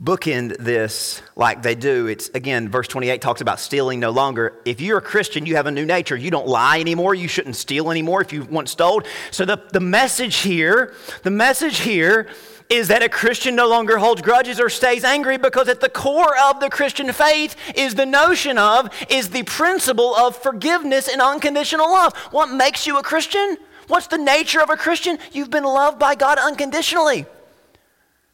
[0.02, 4.54] bookend this like they do, it's again, verse 28 talks about stealing no longer.
[4.66, 6.18] If you're a Christian, you have a new nature.
[6.18, 7.16] You don't lie anymore.
[7.16, 9.04] You shouldn't steal anymore if you once stole.
[9.32, 12.28] So the, the message here, the message here
[12.70, 16.36] is that a Christian no longer holds grudges or stays angry because at the core
[16.46, 21.90] of the Christian faith is the notion of, is the principle of forgiveness and unconditional
[21.90, 22.16] love.
[22.32, 23.58] What makes you a Christian?
[23.88, 25.20] What's the nature of a Christian?
[25.32, 27.26] You've been loved by God unconditionally,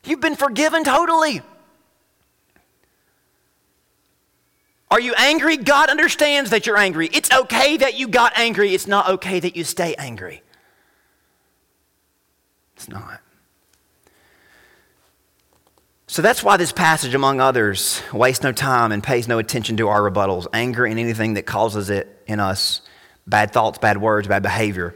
[0.06, 1.44] you've been forgiven totally.
[4.92, 5.56] Are you angry?
[5.56, 7.10] God understands that you're angry.
[7.14, 8.74] It's okay that you got angry.
[8.76, 10.44] It's not okay that you stay angry.
[12.76, 13.22] It's not.
[16.08, 19.88] So that's why this passage, among others, wastes no time and pays no attention to
[19.88, 22.82] our rebuttals, anger, and anything that causes it in us
[23.26, 24.94] bad thoughts, bad words, bad behavior.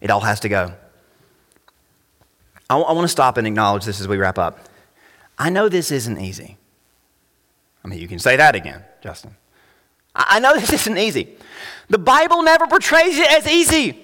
[0.00, 0.72] It all has to go.
[2.70, 4.60] I, w- I want to stop and acknowledge this as we wrap up.
[5.38, 6.56] I know this isn't easy.
[7.86, 9.36] I mean, you can say that again, Justin.
[10.12, 11.36] I, know this isn't easy.
[11.88, 14.02] The Bible never portrays it as easy.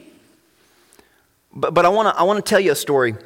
[1.52, 3.16] But, but I want to I wanna tell you a story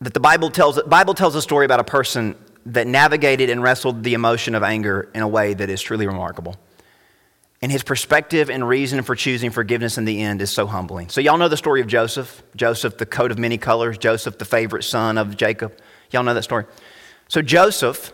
[0.00, 4.02] that the Bible tells, Bible tells a story about a person that navigated and wrestled
[4.02, 6.56] the emotion of anger in a way that is truly remarkable.
[7.60, 11.10] And his perspective and reason for choosing forgiveness in the end is so humbling.
[11.10, 12.42] So, y'all know the story of Joseph.
[12.56, 13.98] Joseph, the coat of many colors.
[13.98, 15.78] Joseph, the favorite son of Jacob.
[16.10, 16.64] Y'all know that story.
[17.28, 18.12] So, Joseph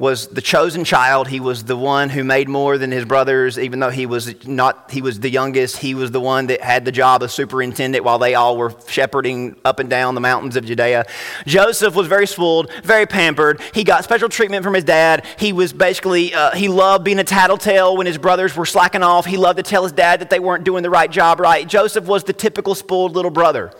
[0.00, 1.28] was the chosen child.
[1.28, 4.90] He was the one who made more than his brothers, even though he was not,
[4.90, 5.76] he was the youngest.
[5.76, 9.56] He was the one that had the job of superintendent while they all were shepherding
[9.62, 11.04] up and down the mountains of Judea.
[11.46, 13.60] Joseph was very spoiled, very pampered.
[13.74, 15.26] He got special treatment from his dad.
[15.38, 19.26] He was basically, uh, he loved being a tattletale when his brothers were slacking off.
[19.26, 21.68] He loved to tell his dad that they weren't doing the right job right.
[21.68, 23.70] Joseph was the typical spoiled little brother.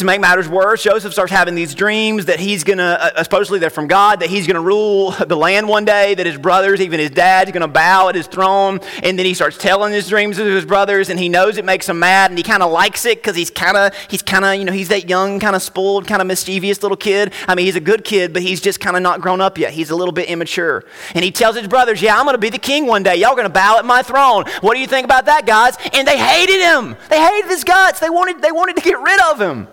[0.00, 3.58] To make matters worse, Joseph starts having these dreams that he's going to, uh, supposedly
[3.58, 6.82] they're from God, that he's going to rule the land one day, that his brothers,
[6.82, 8.80] even his dad's going to bow at his throne.
[9.02, 11.88] And then he starts telling his dreams to his brothers, and he knows it makes
[11.88, 14.56] him mad, and he kind of likes it because he's kind of, he's kind of,
[14.56, 17.32] you know, he's that young, kind of spoiled, kind of mischievous little kid.
[17.48, 19.72] I mean, he's a good kid, but he's just kind of not grown up yet.
[19.72, 20.84] He's a little bit immature.
[21.14, 23.16] And he tells his brothers, Yeah, I'm going to be the king one day.
[23.16, 24.44] Y'all going to bow at my throne.
[24.60, 25.78] What do you think about that, guys?
[25.94, 26.98] And they hated him.
[27.08, 27.98] They hated his guts.
[27.98, 29.68] They wanted, they wanted to get rid of him.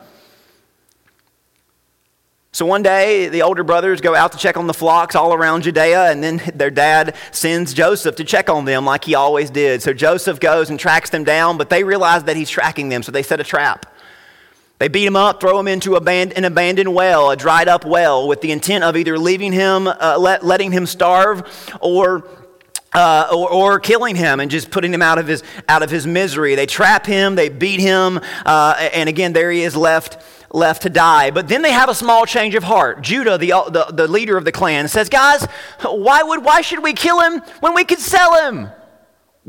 [2.54, 5.64] So one day, the older brothers go out to check on the flocks all around
[5.64, 9.82] Judea, and then their dad sends Joseph to check on them like he always did.
[9.82, 13.12] So Joseph goes and tracks them down, but they realize that he's tracking them, so
[13.12, 13.88] they set a trap.
[14.78, 18.42] They beat him up, throw him into an abandoned well, a dried up well, with
[18.42, 21.42] the intent of either leaving him, uh, let, letting him starve,
[21.82, 22.24] or
[22.94, 26.06] uh, or, or, killing him and just putting him out of his out of his
[26.06, 26.54] misery.
[26.54, 30.90] They trap him, they beat him, uh, and again there he is left left to
[30.90, 31.32] die.
[31.32, 33.02] But then they have a small change of heart.
[33.02, 35.46] Judah, the, the, the leader of the clan, says, Guys,
[35.82, 38.70] why, would, why should we kill him when we could sell him?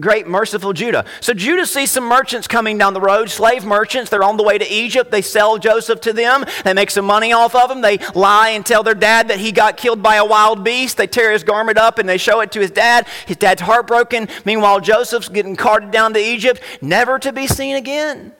[0.00, 1.04] Great, merciful Judah.
[1.20, 4.10] So Judah sees some merchants coming down the road, slave merchants.
[4.10, 5.12] They're on the way to Egypt.
[5.12, 6.44] They sell Joseph to them.
[6.64, 7.80] They make some money off of him.
[7.80, 10.96] They lie and tell their dad that he got killed by a wild beast.
[10.96, 13.06] They tear his garment up and they show it to his dad.
[13.26, 14.26] His dad's heartbroken.
[14.44, 18.32] Meanwhile, Joseph's getting carted down to Egypt, never to be seen again.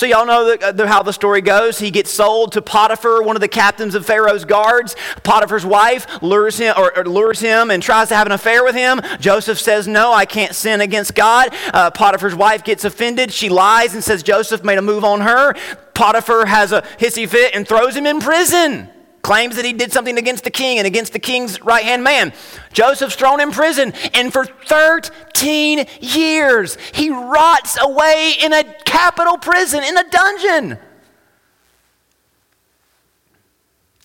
[0.00, 1.78] So, y'all know the, how the story goes.
[1.78, 4.96] He gets sold to Potiphar, one of the captains of Pharaoh's guards.
[5.24, 8.74] Potiphar's wife lures him, or, or lures him and tries to have an affair with
[8.74, 9.02] him.
[9.20, 11.54] Joseph says, No, I can't sin against God.
[11.74, 13.30] Uh, Potiphar's wife gets offended.
[13.30, 15.52] She lies and says Joseph made a move on her.
[15.92, 18.88] Potiphar has a hissy fit and throws him in prison
[19.22, 22.32] claims that he did something against the king and against the king's right hand man.
[22.72, 29.82] Joseph's thrown in prison, and for 13 years, he rots away in a capital prison,
[29.84, 30.78] in a dungeon.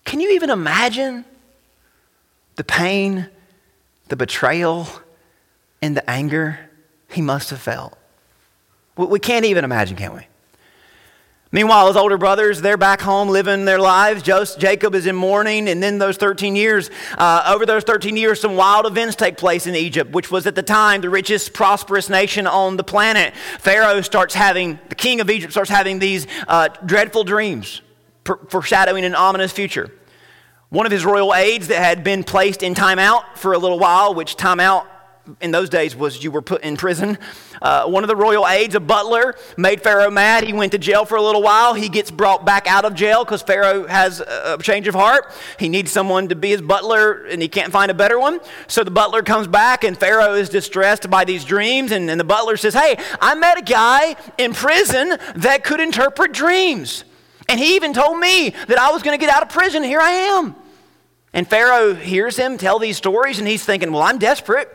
[0.04, 1.24] Can you even imagine
[2.54, 3.28] the pain,
[4.08, 4.88] the betrayal,
[5.82, 6.70] and the anger
[7.08, 7.98] he must have felt?
[8.96, 10.26] We can't even imagine, can we?
[11.56, 14.22] Meanwhile, his older brothers, they're back home living their lives.
[14.22, 18.56] Jacob is in mourning, and then those 13 years, uh, over those 13 years, some
[18.56, 22.46] wild events take place in Egypt, which was at the time the richest, prosperous nation
[22.46, 23.34] on the planet.
[23.58, 27.80] Pharaoh starts having, the king of Egypt starts having these uh, dreadful dreams,
[28.50, 29.90] foreshadowing an ominous future.
[30.68, 34.12] One of his royal aides that had been placed in timeout for a little while,
[34.12, 34.84] which timeout
[35.40, 37.18] in those days was you were put in prison.
[37.60, 40.44] Uh, one of the royal aides, a butler, made Pharaoh mad.
[40.44, 41.74] He went to jail for a little while.
[41.74, 45.32] He gets brought back out of jail because Pharaoh has a change of heart.
[45.58, 48.40] He needs someone to be his butler, and he can't find a better one.
[48.68, 51.92] So the butler comes back, and Pharaoh is distressed by these dreams.
[51.92, 56.32] And, and the butler says, Hey, I met a guy in prison that could interpret
[56.32, 57.04] dreams.
[57.48, 59.84] And he even told me that I was going to get out of prison.
[59.84, 60.56] Here I am.
[61.32, 64.74] And Pharaoh hears him tell these stories, and he's thinking, Well, I'm desperate.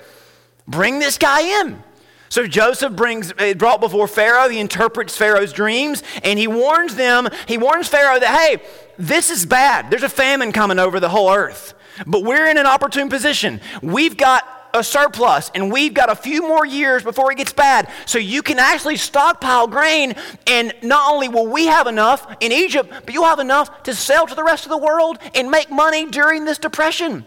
[0.67, 1.83] Bring this guy in.
[2.29, 4.47] So Joseph brings uh, brought before Pharaoh.
[4.47, 7.27] He interprets Pharaoh's dreams and he warns them.
[7.45, 8.63] He warns Pharaoh that hey,
[8.97, 9.91] this is bad.
[9.91, 11.73] There's a famine coming over the whole earth.
[12.07, 13.59] But we're in an opportune position.
[13.81, 17.89] We've got a surplus and we've got a few more years before it gets bad.
[18.05, 20.15] So you can actually stockpile grain
[20.47, 24.25] and not only will we have enough in Egypt, but you'll have enough to sell
[24.25, 27.25] to the rest of the world and make money during this depression.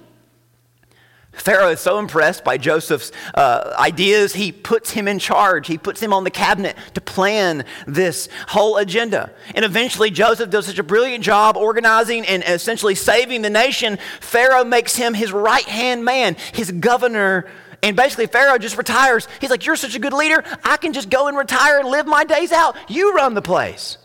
[1.36, 5.66] Pharaoh is so impressed by Joseph's uh, ideas, he puts him in charge.
[5.66, 9.30] He puts him on the cabinet to plan this whole agenda.
[9.54, 13.98] And eventually, Joseph does such a brilliant job organizing and essentially saving the nation.
[14.20, 17.46] Pharaoh makes him his right hand man, his governor.
[17.82, 19.28] And basically, Pharaoh just retires.
[19.40, 20.42] He's like, You're such a good leader.
[20.62, 22.76] I can just go and retire and live my days out.
[22.88, 23.98] You run the place.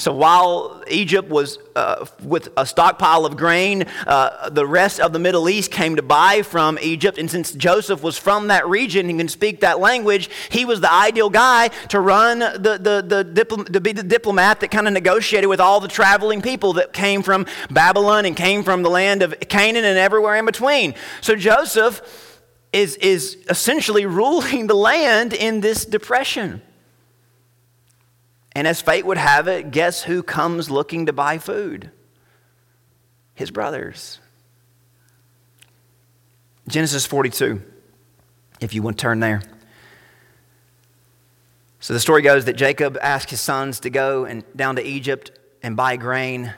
[0.00, 5.18] So while Egypt was uh, with a stockpile of grain, uh, the rest of the
[5.18, 7.18] Middle East came to buy from Egypt.
[7.18, 10.90] And since Joseph was from that region and can speak that language, he was the
[10.90, 15.50] ideal guy to run the, the, the to be the diplomat that kind of negotiated
[15.50, 19.38] with all the traveling people that came from Babylon and came from the land of
[19.48, 20.94] Canaan and everywhere in between.
[21.20, 22.40] So Joseph
[22.72, 26.62] is, is essentially ruling the land in this depression.
[28.54, 31.90] And as fate would have it, guess who comes looking to buy food?
[33.40, 34.20] his brothers.
[36.68, 37.60] Genesis 42,
[38.60, 39.42] if you want to turn there.
[41.80, 45.32] So the story goes that Jacob asked his sons to go and down to Egypt
[45.62, 46.52] and buy grain.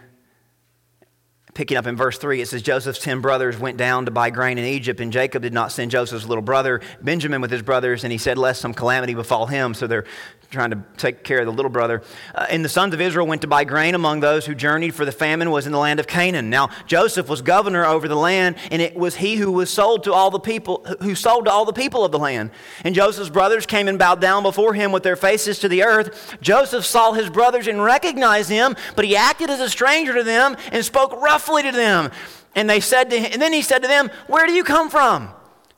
[1.54, 4.58] Picking up in verse 3, it says Joseph's 10 brothers went down to buy grain
[4.58, 8.10] in Egypt, and Jacob did not send Joseph's little brother Benjamin with his brothers, and
[8.10, 9.72] he said, Lest some calamity befall him.
[9.72, 10.04] So they're
[10.52, 12.02] trying to take care of the little brother.
[12.34, 15.04] Uh, and the sons of Israel went to buy grain among those who journeyed, for
[15.04, 16.50] the famine was in the land of Canaan.
[16.50, 20.12] Now Joseph was governor over the land, and it was he who was sold to
[20.12, 22.50] all the people, who sold to all the people of the land.
[22.84, 26.36] And Joseph's brothers came and bowed down before him with their faces to the earth.
[26.40, 30.56] Joseph saw his brothers and recognized them, but he acted as a stranger to them
[30.70, 32.10] and spoke roughly to them.
[32.54, 34.90] And they said to him, and then he said to them, "Where do you come
[34.90, 35.30] from?"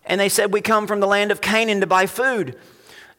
[0.04, 2.58] And they said, "We come from the land of Canaan to buy food."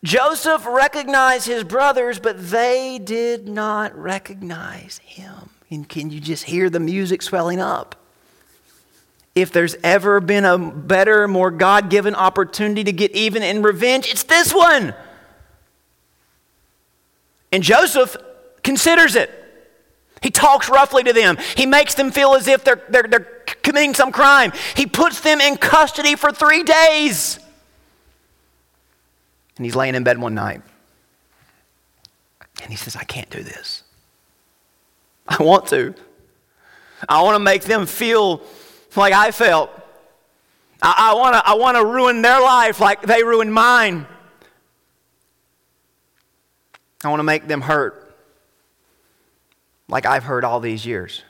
[0.04, 5.50] Joseph recognized his brothers, but they did not recognize him.
[5.70, 7.96] And can you just hear the music swelling up?
[9.34, 14.08] If there's ever been a better, more God given opportunity to get even in revenge,
[14.10, 14.94] it's this one.
[17.52, 18.16] And Joseph
[18.64, 19.30] considers it.
[20.22, 21.38] He talks roughly to them.
[21.56, 23.28] He makes them feel as if they're, they're, they're
[23.62, 24.54] committing some crime.
[24.76, 27.40] He puts them in custody for three days.
[29.58, 30.62] And he's laying in bed one night.
[32.62, 33.84] And he says, I can't do this.
[35.28, 35.94] I want to.
[37.08, 38.42] I want to make them feel
[38.96, 39.70] like I felt.
[40.82, 44.06] I, I want to I wanna ruin their life like they ruined mine.
[47.04, 48.06] I want to make them hurt
[49.88, 51.24] like I've hurt all these years.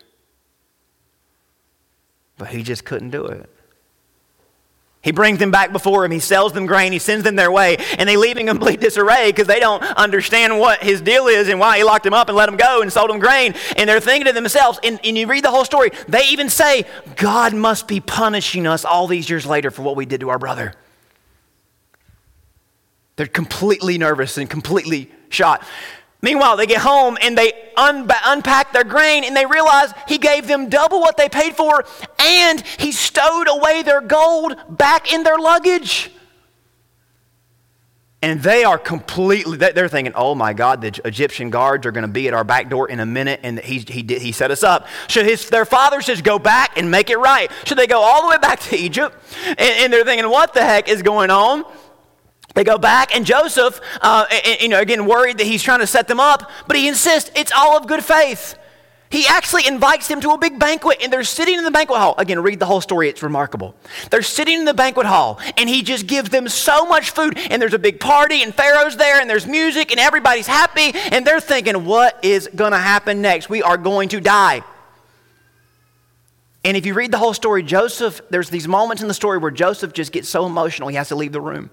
[2.38, 3.49] But he just couldn't do it.
[5.05, 6.09] He brings them back before him.
[6.09, 6.91] He sells them grain.
[6.91, 7.77] He sends them their way.
[7.99, 11.59] And they leave in complete disarray because they don't understand what his deal is and
[11.59, 13.53] why he locked them up and let them go and sold them grain.
[13.77, 16.85] And they're thinking to themselves, and, and you read the whole story, they even say,
[17.17, 20.39] God must be punishing us all these years later for what we did to our
[20.39, 20.73] brother.
[23.15, 25.63] They're completely nervous and completely shot.
[26.22, 30.47] Meanwhile, they get home and they un- unpack their grain and they realize he gave
[30.47, 31.86] them double what they paid for
[32.20, 36.09] and he stowed away their gold back in their luggage.
[38.22, 42.11] And they are completely, they're thinking, oh my God, the Egyptian guards are going to
[42.11, 44.63] be at our back door in a minute and he, he, did, he set us
[44.63, 44.88] up.
[45.07, 47.51] Should his, their father says, go back and make it right?
[47.66, 49.16] Should they go all the way back to Egypt?
[49.45, 51.66] And, and they're thinking, what the heck is going on?
[52.55, 54.25] They go back, and Joseph, uh,
[54.59, 57.51] you know, again, worried that he's trying to set them up, but he insists it's
[57.51, 58.57] all of good faith.
[59.09, 62.15] He actually invites them to a big banquet, and they're sitting in the banquet hall.
[62.17, 63.75] Again, read the whole story, it's remarkable.
[64.09, 67.61] They're sitting in the banquet hall, and he just gives them so much food, and
[67.61, 71.41] there's a big party, and Pharaoh's there, and there's music, and everybody's happy, and they're
[71.41, 73.49] thinking, what is going to happen next?
[73.49, 74.63] We are going to die.
[76.63, 79.51] And if you read the whole story, Joseph, there's these moments in the story where
[79.51, 81.69] Joseph just gets so emotional, he has to leave the room.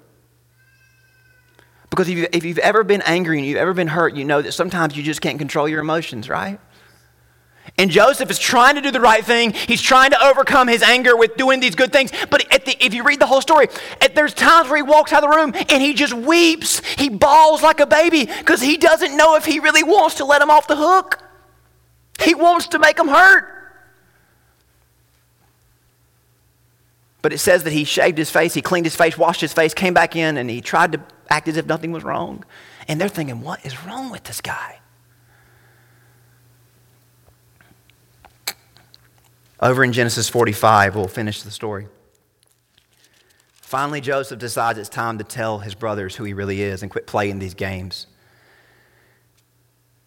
[1.92, 4.40] Because if you've, if you've ever been angry and you've ever been hurt, you know
[4.40, 6.58] that sometimes you just can't control your emotions, right?
[7.76, 9.52] And Joseph is trying to do the right thing.
[9.52, 12.10] He's trying to overcome his anger with doing these good things.
[12.30, 13.68] But the, if you read the whole story,
[14.00, 16.80] at, there's times where he walks out of the room and he just weeps.
[16.96, 20.40] He bawls like a baby because he doesn't know if he really wants to let
[20.40, 21.22] him off the hook.
[22.22, 23.52] He wants to make him hurt.
[27.20, 29.74] But it says that he shaved his face, he cleaned his face, washed his face,
[29.74, 31.00] came back in, and he tried to
[31.32, 32.44] act as if nothing was wrong.
[32.86, 34.78] And they're thinking, what is wrong with this guy?
[39.60, 41.86] Over in Genesis 45, we'll finish the story.
[43.54, 47.06] Finally, Joseph decides it's time to tell his brothers who he really is and quit
[47.06, 48.06] playing these games.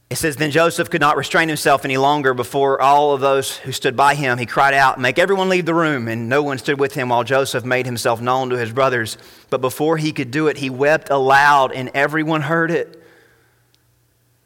[0.10, 3.72] It says, Then Joseph could not restrain himself any longer before all of those who
[3.72, 4.38] stood by him.
[4.38, 6.08] He cried out, Make everyone leave the room.
[6.08, 9.18] And no one stood with him while Joseph made himself known to his brothers.
[9.50, 13.02] But before he could do it, he wept aloud, and everyone heard it.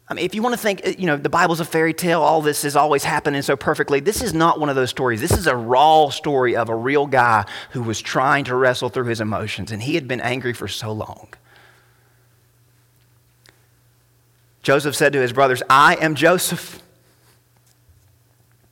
[0.08, 2.20] I mean, if you want to think, uh, you know, the Bible's a fairy tale,
[2.20, 4.00] all this is always happening so perfectly.
[4.00, 5.20] This is not one of those stories.
[5.20, 9.04] This is a raw story of a real guy who was trying to wrestle through
[9.04, 11.28] his emotions, and he had been angry for so long.
[14.62, 16.82] Joseph said to his brothers, I am Joseph.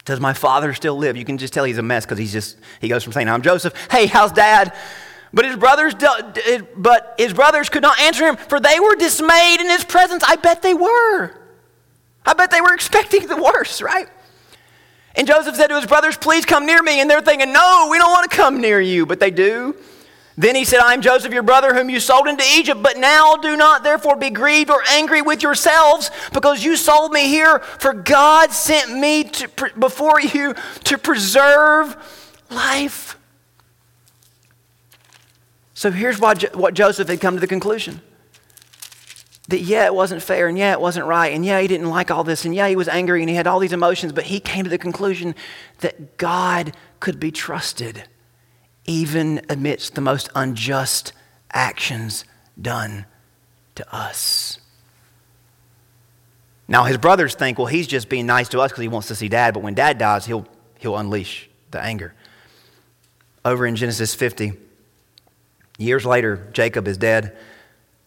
[0.05, 1.17] Does my father still live?
[1.17, 3.43] You can just tell he's a mess because he's just, he goes from saying, I'm
[3.43, 4.75] Joseph, hey, how's dad?
[5.33, 5.95] But his brothers,
[6.77, 10.25] but his brothers could not answer him, for they were dismayed in his presence.
[10.27, 11.35] I bet they were.
[12.25, 14.09] I bet they were expecting the worst, right?
[15.15, 17.01] And Joseph said to his brothers, Please come near me.
[17.01, 19.05] And they're thinking, No, we don't want to come near you.
[19.05, 19.77] But they do.
[20.39, 22.81] Then he said, I am Joseph, your brother, whom you sold into Egypt.
[22.81, 27.27] But now do not therefore be grieved or angry with yourselves because you sold me
[27.27, 27.59] here.
[27.59, 31.97] For God sent me to, before you to preserve
[32.51, 33.19] life.
[35.75, 38.01] So here's why, what Joseph had come to the conclusion
[39.49, 42.11] that yeah, it wasn't fair, and yeah, it wasn't right, and yeah, he didn't like
[42.11, 44.41] all this, and yeah, he was angry, and he had all these emotions, but he
[44.41, 45.35] came to the conclusion
[45.79, 48.05] that God could be trusted
[48.89, 51.13] even amidst the most unjust
[51.53, 52.25] actions
[52.61, 53.05] done
[53.75, 54.59] to us.
[56.67, 59.15] Now, his brothers think, well, he's just being nice to us because he wants to
[59.15, 60.47] see dad, but when dad dies, he'll,
[60.79, 62.15] he'll unleash the anger.
[63.45, 64.53] Over in Genesis 50,
[65.79, 67.37] years later, Jacob is dead.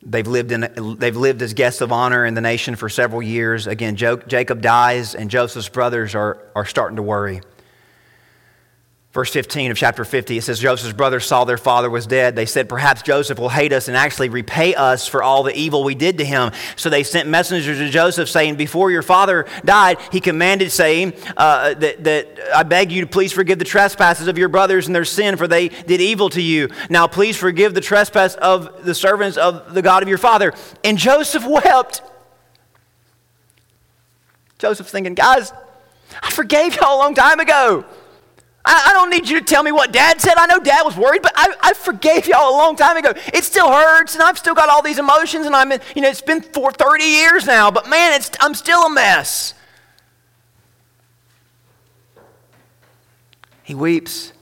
[0.03, 3.67] They've lived, in, they've lived as guests of honor in the nation for several years.
[3.67, 7.41] Again, Jacob dies, and Joseph's brothers are, are starting to worry.
[9.13, 12.33] Verse 15 of chapter 50, it says, Joseph's brothers saw their father was dead.
[12.33, 15.83] They said, Perhaps Joseph will hate us and actually repay us for all the evil
[15.83, 16.53] we did to him.
[16.77, 21.73] So they sent messengers to Joseph saying, Before your father died, he commanded, saying, uh,
[21.73, 25.03] that, that I beg you to please forgive the trespasses of your brothers and their
[25.03, 26.69] sin, for they did evil to you.
[26.89, 30.53] Now please forgive the trespass of the servants of the God of your father.
[30.85, 32.01] And Joseph wept.
[34.57, 35.51] Joseph's thinking, Guys,
[36.23, 37.85] I forgave y'all a long time ago.
[38.63, 40.35] I, I, don't need you to tell me what dad said.
[40.37, 43.13] I know dad was worried, but I, I forgave y'all a long time ago.
[43.33, 46.21] It still hurts, and I've still got all these emotions, and I'm, you know, it's
[46.21, 49.55] been for 30 years now, but man, it's, I'm still a mess.
[53.63, 54.33] He weeps.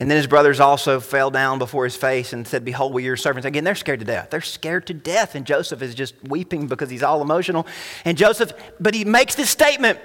[0.00, 3.06] And then his brothers also fell down before his face and said, Behold, we are
[3.06, 3.46] your servants.
[3.46, 4.28] Again, they're scared to death.
[4.30, 5.34] They're scared to death.
[5.34, 7.66] And Joseph is just weeping because he's all emotional.
[8.04, 10.00] And Joseph, but he makes this statement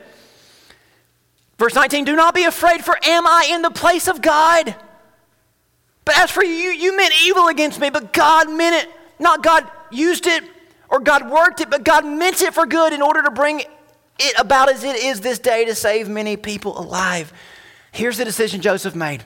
[1.59, 4.73] Verse 19, do not be afraid, for am I in the place of God?
[6.05, 8.91] But as for you, you meant evil against me, but God meant it.
[9.19, 10.43] Not God used it
[10.89, 14.39] or God worked it, but God meant it for good in order to bring it
[14.39, 17.33] about as it is this day to save many people alive.
[17.91, 19.25] Here's the decision Joseph made.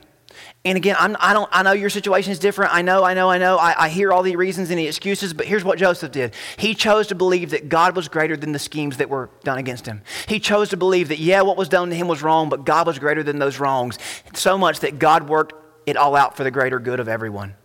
[0.65, 2.73] And again, I'm, I, don't, I know your situation is different.
[2.73, 3.57] I know, I know, I know.
[3.57, 6.33] I, I hear all the reasons and the excuses, but here's what Joseph did.
[6.55, 9.85] He chose to believe that God was greater than the schemes that were done against
[9.85, 10.03] him.
[10.25, 12.87] He chose to believe that, yeah, what was done to him was wrong, but God
[12.87, 13.99] was greater than those wrongs.
[14.33, 15.53] So much that God worked
[15.85, 17.55] it all out for the greater good of everyone.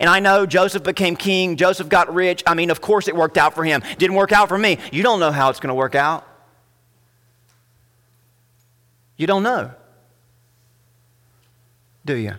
[0.00, 2.42] And I know Joseph became king, Joseph got rich.
[2.44, 3.84] I mean, of course it worked out for him.
[3.98, 4.78] Didn't work out for me.
[4.90, 6.26] You don't know how it's going to work out.
[9.16, 9.70] You don't know.
[12.04, 12.34] Do you?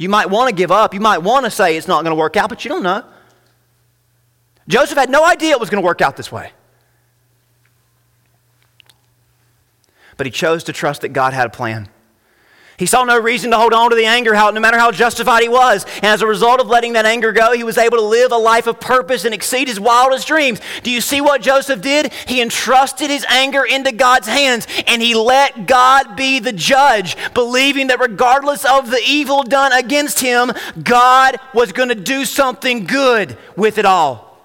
[0.00, 0.94] You might want to give up.
[0.94, 3.04] You might want to say it's not going to work out, but you don't know.
[4.66, 6.52] Joseph had no idea it was going to work out this way.
[10.16, 11.90] But he chose to trust that God had a plan.
[12.80, 15.42] He saw no reason to hold on to the anger, how, no matter how justified
[15.42, 15.84] he was.
[15.96, 18.38] And as a result of letting that anger go, he was able to live a
[18.38, 20.62] life of purpose and exceed his wildest dreams.
[20.82, 22.10] Do you see what Joseph did?
[22.26, 27.88] He entrusted his anger into God's hands and he let God be the judge, believing
[27.88, 30.50] that regardless of the evil done against him,
[30.82, 34.38] God was going to do something good with it all.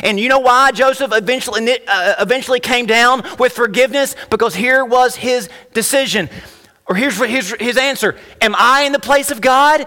[0.00, 4.16] And you know why Joseph eventually, uh, eventually came down with forgiveness?
[4.28, 6.28] Because here was his decision.
[6.86, 9.86] Or here's his, his answer Am I in the place of God?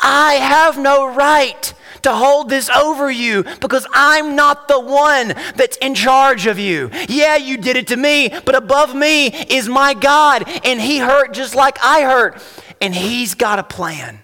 [0.00, 5.76] I have no right to hold this over you because I'm not the one that's
[5.78, 6.90] in charge of you.
[7.08, 11.32] Yeah, you did it to me, but above me is my God, and He hurt
[11.32, 12.40] just like I hurt,
[12.80, 14.20] and He's got a plan.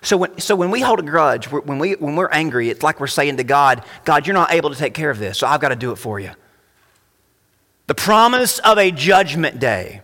[0.00, 2.98] So when, so when we hold a grudge, when, we, when we're angry, it's like
[2.98, 5.60] we're saying to God, God, you're not able to take care of this, so I've
[5.60, 6.30] got to do it for you.
[7.86, 10.02] The promise of a judgment day.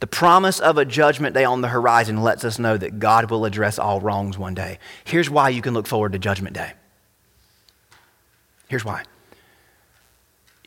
[0.00, 3.44] The promise of a judgment day on the horizon lets us know that God will
[3.44, 4.78] address all wrongs one day.
[5.04, 6.72] Here's why you can look forward to judgment day.
[8.68, 9.02] Here's why.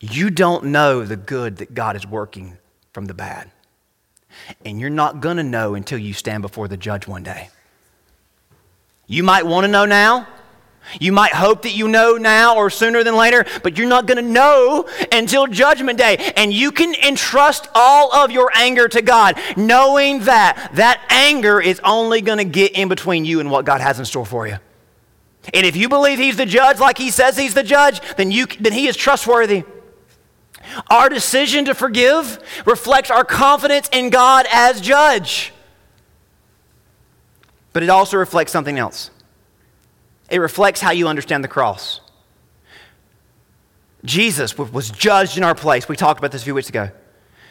[0.02, 2.58] You don't know the good that God is working
[2.92, 3.50] from the bad.
[4.66, 7.50] And you're not going to know until you stand before the judge one day.
[9.08, 10.28] You might want to know now.
[11.00, 14.24] You might hope that you know now or sooner than later, but you're not going
[14.24, 16.34] to know until Judgment Day.
[16.36, 21.80] And you can entrust all of your anger to God, knowing that that anger is
[21.84, 24.58] only going to get in between you and what God has in store for you.
[25.54, 28.46] And if you believe He's the judge like He says He's the judge, then, you,
[28.60, 29.64] then He is trustworthy.
[30.90, 35.52] Our decision to forgive reflects our confidence in God as judge.
[37.74, 39.10] But it also reflects something else.
[40.34, 42.02] It reflects how you understand the cross.
[44.04, 45.88] Jesus was judged in our place.
[45.88, 46.90] We talked about this a few weeks ago.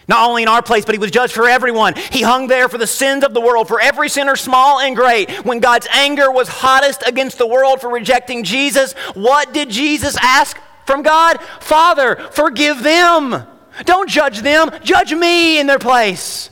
[0.08, 1.94] Not only in our place, but he was judged for everyone.
[1.94, 5.30] He hung there for the sins of the world, for every sinner, small and great.
[5.44, 10.58] When God's anger was hottest against the world for rejecting Jesus, what did Jesus ask
[10.84, 11.40] from God?
[11.60, 13.46] Father, forgive them.
[13.84, 16.50] Don't judge them, judge me in their place.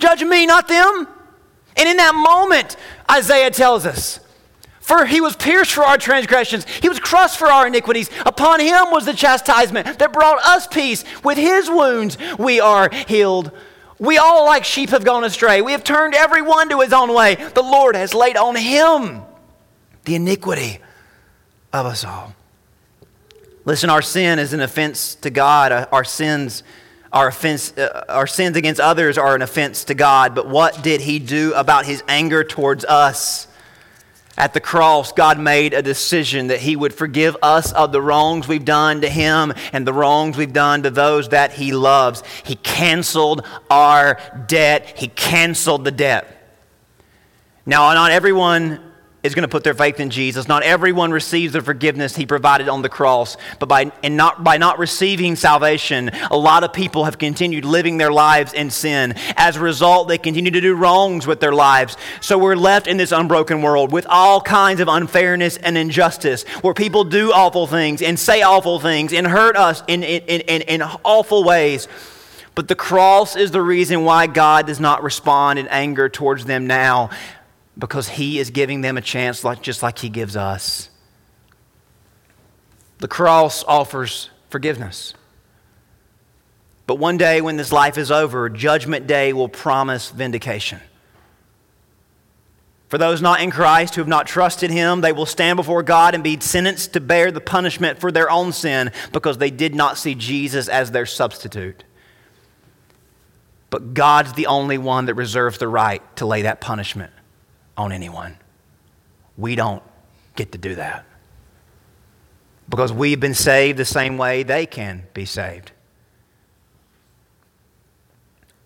[0.00, 1.06] Judge me, not them.
[1.76, 2.76] And in that moment,
[3.08, 4.18] Isaiah tells us,
[4.84, 8.10] for he was pierced for our transgressions, he was crushed for our iniquities.
[8.26, 11.06] Upon him was the chastisement that brought us peace.
[11.24, 13.50] With his wounds we are healed.
[13.98, 15.62] We all, like sheep, have gone astray.
[15.62, 17.36] We have turned every one to his own way.
[17.36, 19.22] The Lord has laid on him
[20.04, 20.80] the iniquity
[21.72, 22.34] of us all.
[23.64, 25.72] Listen, our sin is an offense to God.
[25.72, 26.62] Uh, our sins,
[27.10, 30.34] our, offense, uh, our sins against others are an offense to God.
[30.34, 33.46] But what did he do about his anger towards us?
[34.36, 38.48] At the cross, God made a decision that He would forgive us of the wrongs
[38.48, 42.22] we've done to Him and the wrongs we've done to those that He loves.
[42.42, 46.30] He canceled our debt, He canceled the debt.
[47.64, 48.80] Now, not everyone
[49.24, 50.46] is going to put their faith in Jesus.
[50.46, 54.58] Not everyone receives the forgiveness he provided on the cross, but by, and not, by
[54.58, 59.14] not receiving salvation, a lot of people have continued living their lives in sin.
[59.36, 61.96] As a result, they continue to do wrongs with their lives.
[62.20, 66.74] So we're left in this unbroken world with all kinds of unfairness and injustice, where
[66.74, 70.82] people do awful things and say awful things and hurt us in, in, in, in
[70.82, 71.88] awful ways.
[72.54, 76.66] But the cross is the reason why God does not respond in anger towards them
[76.66, 77.10] now
[77.78, 80.90] because He is giving them a chance like, just like He gives us.
[82.98, 85.14] The cross offers forgiveness.
[86.86, 90.80] But one day when this life is over, Judgment Day will promise vindication.
[92.88, 96.14] For those not in Christ who have not trusted Him, they will stand before God
[96.14, 99.98] and be sentenced to bear the punishment for their own sin because they did not
[99.98, 101.82] see Jesus as their substitute.
[103.70, 107.12] But God's the only one that reserves the right to lay that punishment
[107.76, 108.36] on anyone.
[109.36, 109.82] We don't
[110.36, 111.04] get to do that.
[112.68, 115.72] Because we've been saved the same way they can be saved.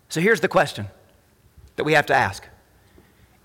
[0.07, 0.87] So here's the question
[1.75, 2.47] that we have to ask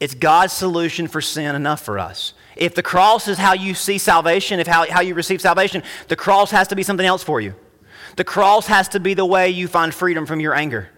[0.00, 2.34] Is God's solution for sin enough for us?
[2.56, 6.16] If the cross is how you see salvation, if how, how you receive salvation, the
[6.16, 7.54] cross has to be something else for you.
[8.16, 10.88] The cross has to be the way you find freedom from your anger.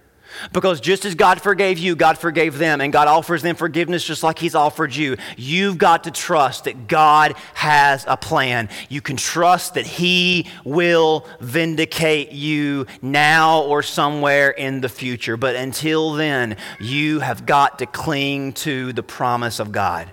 [0.53, 4.23] Because just as God forgave you, God forgave them, and God offers them forgiveness just
[4.23, 5.17] like He's offered you.
[5.37, 8.69] You've got to trust that God has a plan.
[8.89, 15.37] You can trust that He will vindicate you now or somewhere in the future.
[15.37, 20.11] But until then, you have got to cling to the promise of God.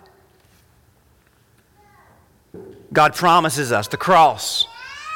[2.91, 4.67] God promises us the cross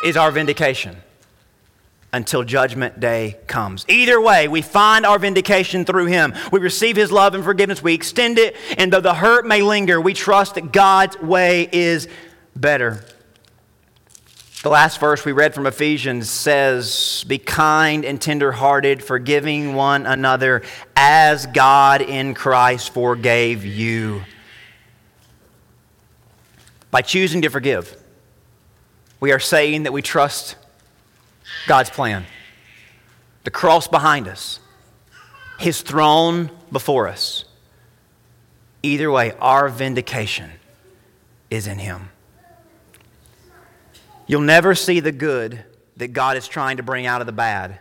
[0.04, 0.98] is our vindication
[2.14, 3.86] until judgment day comes.
[3.90, 6.34] Either way, we find our vindication through him.
[6.52, 7.84] We receive his love and forgiveness.
[7.84, 12.08] We extend it, and though the hurt may linger, we trust that God's way is
[12.56, 13.04] better.
[14.64, 20.64] The last verse we read from Ephesians says, Be kind and tenderhearted, forgiving one another
[20.96, 24.24] as God in Christ forgave you.
[26.90, 27.96] By choosing to forgive,
[29.20, 30.56] we are saying that we trust
[31.68, 32.26] God's plan.
[33.44, 34.60] The cross behind us,
[35.60, 37.46] His throne before us.
[38.84, 40.52] Either way, our vindication
[41.50, 42.10] is in Him.
[44.28, 45.64] You'll never see the good
[45.96, 47.80] that God is trying to bring out of the bad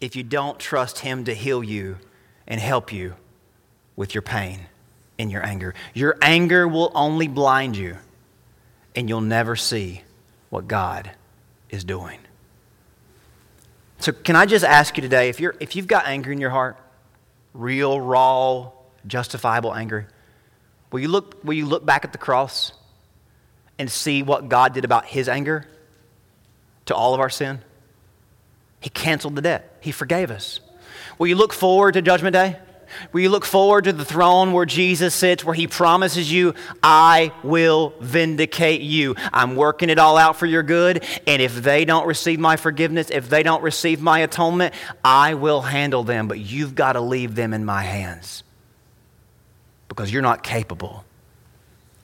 [0.00, 1.98] if you don't trust Him to heal you
[2.46, 3.14] and help you
[3.96, 4.60] with your pain
[5.18, 5.74] and your anger.
[5.92, 7.96] Your anger will only blind you,
[8.94, 10.02] and you'll never see
[10.50, 11.10] what God
[11.70, 12.18] is doing.
[14.04, 16.50] So, can I just ask you today if, you're, if you've got anger in your
[16.50, 16.76] heart,
[17.54, 18.70] real, raw,
[19.06, 20.08] justifiable anger,
[20.92, 22.74] will you, look, will you look back at the cross
[23.78, 25.66] and see what God did about his anger
[26.84, 27.60] to all of our sin?
[28.78, 30.60] He canceled the debt, he forgave us.
[31.16, 32.58] Will you look forward to Judgment Day?
[33.12, 37.32] Will you look forward to the throne where Jesus sits, where he promises you, I
[37.42, 39.14] will vindicate you.
[39.32, 41.04] I'm working it all out for your good.
[41.26, 44.74] And if they don't receive my forgiveness, if they don't receive my atonement,
[45.04, 46.28] I will handle them.
[46.28, 48.42] But you've got to leave them in my hands
[49.88, 51.04] because you're not capable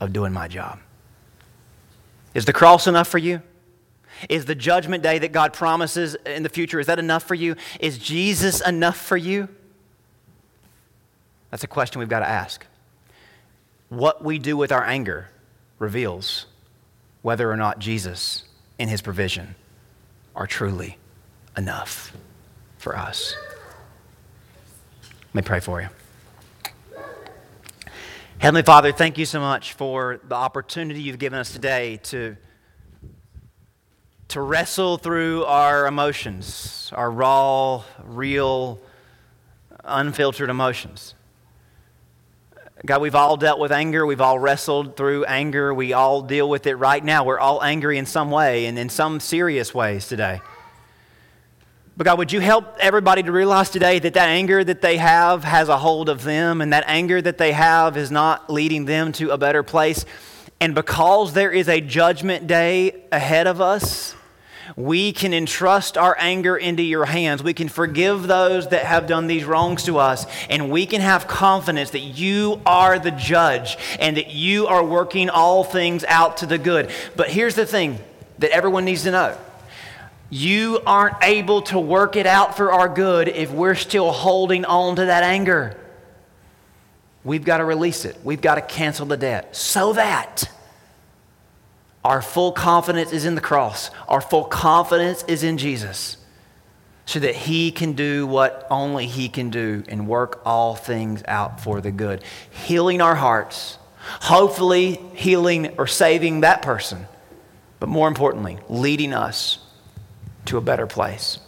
[0.01, 0.79] of doing my job.
[2.35, 3.43] Is the cross enough for you?
[4.29, 7.57] Is the judgment day that God promises in the future, is that enough for you?
[7.81, 9.49] Is Jesus enough for you?
[11.51, 12.67] That's a question we've got to ask.
[13.89, 15.29] What we do with our anger
[15.79, 16.47] reveals
[17.23, 18.45] whether or not Jesus
[18.79, 19.57] and his provision
[20.35, 20.99] are truly
[21.57, 22.13] enough.
[22.79, 23.37] for us.
[25.03, 25.89] Let me pray for you.
[28.39, 32.39] Heavenly Father, thank you so much for the opportunity you've given us today to,
[34.29, 38.81] to wrestle through our emotions, our raw, real,
[39.85, 41.15] unfiltered emotions.
[42.87, 44.07] God, we've all dealt with anger.
[44.07, 45.75] We've all wrestled through anger.
[45.75, 47.25] We all deal with it right now.
[47.25, 50.41] We're all angry in some way and in some serious ways today.
[51.95, 55.45] But God, would you help everybody to realize today that that anger that they have
[55.45, 59.13] has a hold of them, and that anger that they have is not leading them
[59.13, 60.07] to a better place.
[60.59, 64.15] And because there is a judgment day ahead of us,
[64.77, 67.43] we can entrust our anger into your hands.
[67.43, 71.27] We can forgive those that have done these wrongs to us, and we can have
[71.27, 76.47] confidence that you are the judge and that you are working all things out to
[76.47, 76.91] the good.
[77.17, 77.99] But here's the thing
[78.39, 79.37] that everyone needs to know
[80.33, 84.95] you aren't able to work it out for our good if we're still holding on
[84.97, 85.77] to that anger.
[87.25, 88.17] We've got to release it.
[88.25, 90.49] We've got to cancel the debt so that
[92.05, 93.91] our full confidence is in the cross.
[94.09, 96.17] Our full confidence is in Jesus
[97.05, 101.61] so that He can do what only He can do and work all things out
[101.61, 102.23] for the good.
[102.51, 103.79] Healing our hearts,
[104.23, 107.07] hopefully, healing or saving that person,
[107.81, 109.59] but more importantly, leading us
[110.47, 111.39] to a better place.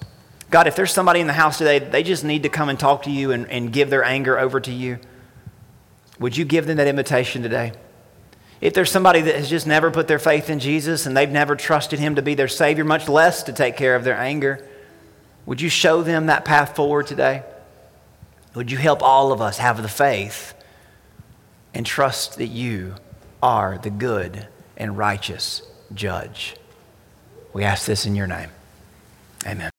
[0.50, 3.04] God, if there's somebody in the house today, they just need to come and talk
[3.04, 4.98] to you and, and give their anger over to you,
[6.18, 7.72] would you give them that invitation today?
[8.62, 11.56] If there's somebody that has just never put their faith in Jesus and they've never
[11.56, 14.64] trusted Him to be their Savior, much less to take care of their anger,
[15.44, 17.42] would you show them that path forward today?
[18.54, 20.54] Would you help all of us have the faith
[21.74, 22.94] and trust that you
[23.42, 24.46] are the good
[24.76, 26.54] and righteous judge?
[27.52, 28.50] We ask this in your name.
[29.44, 29.71] Amen.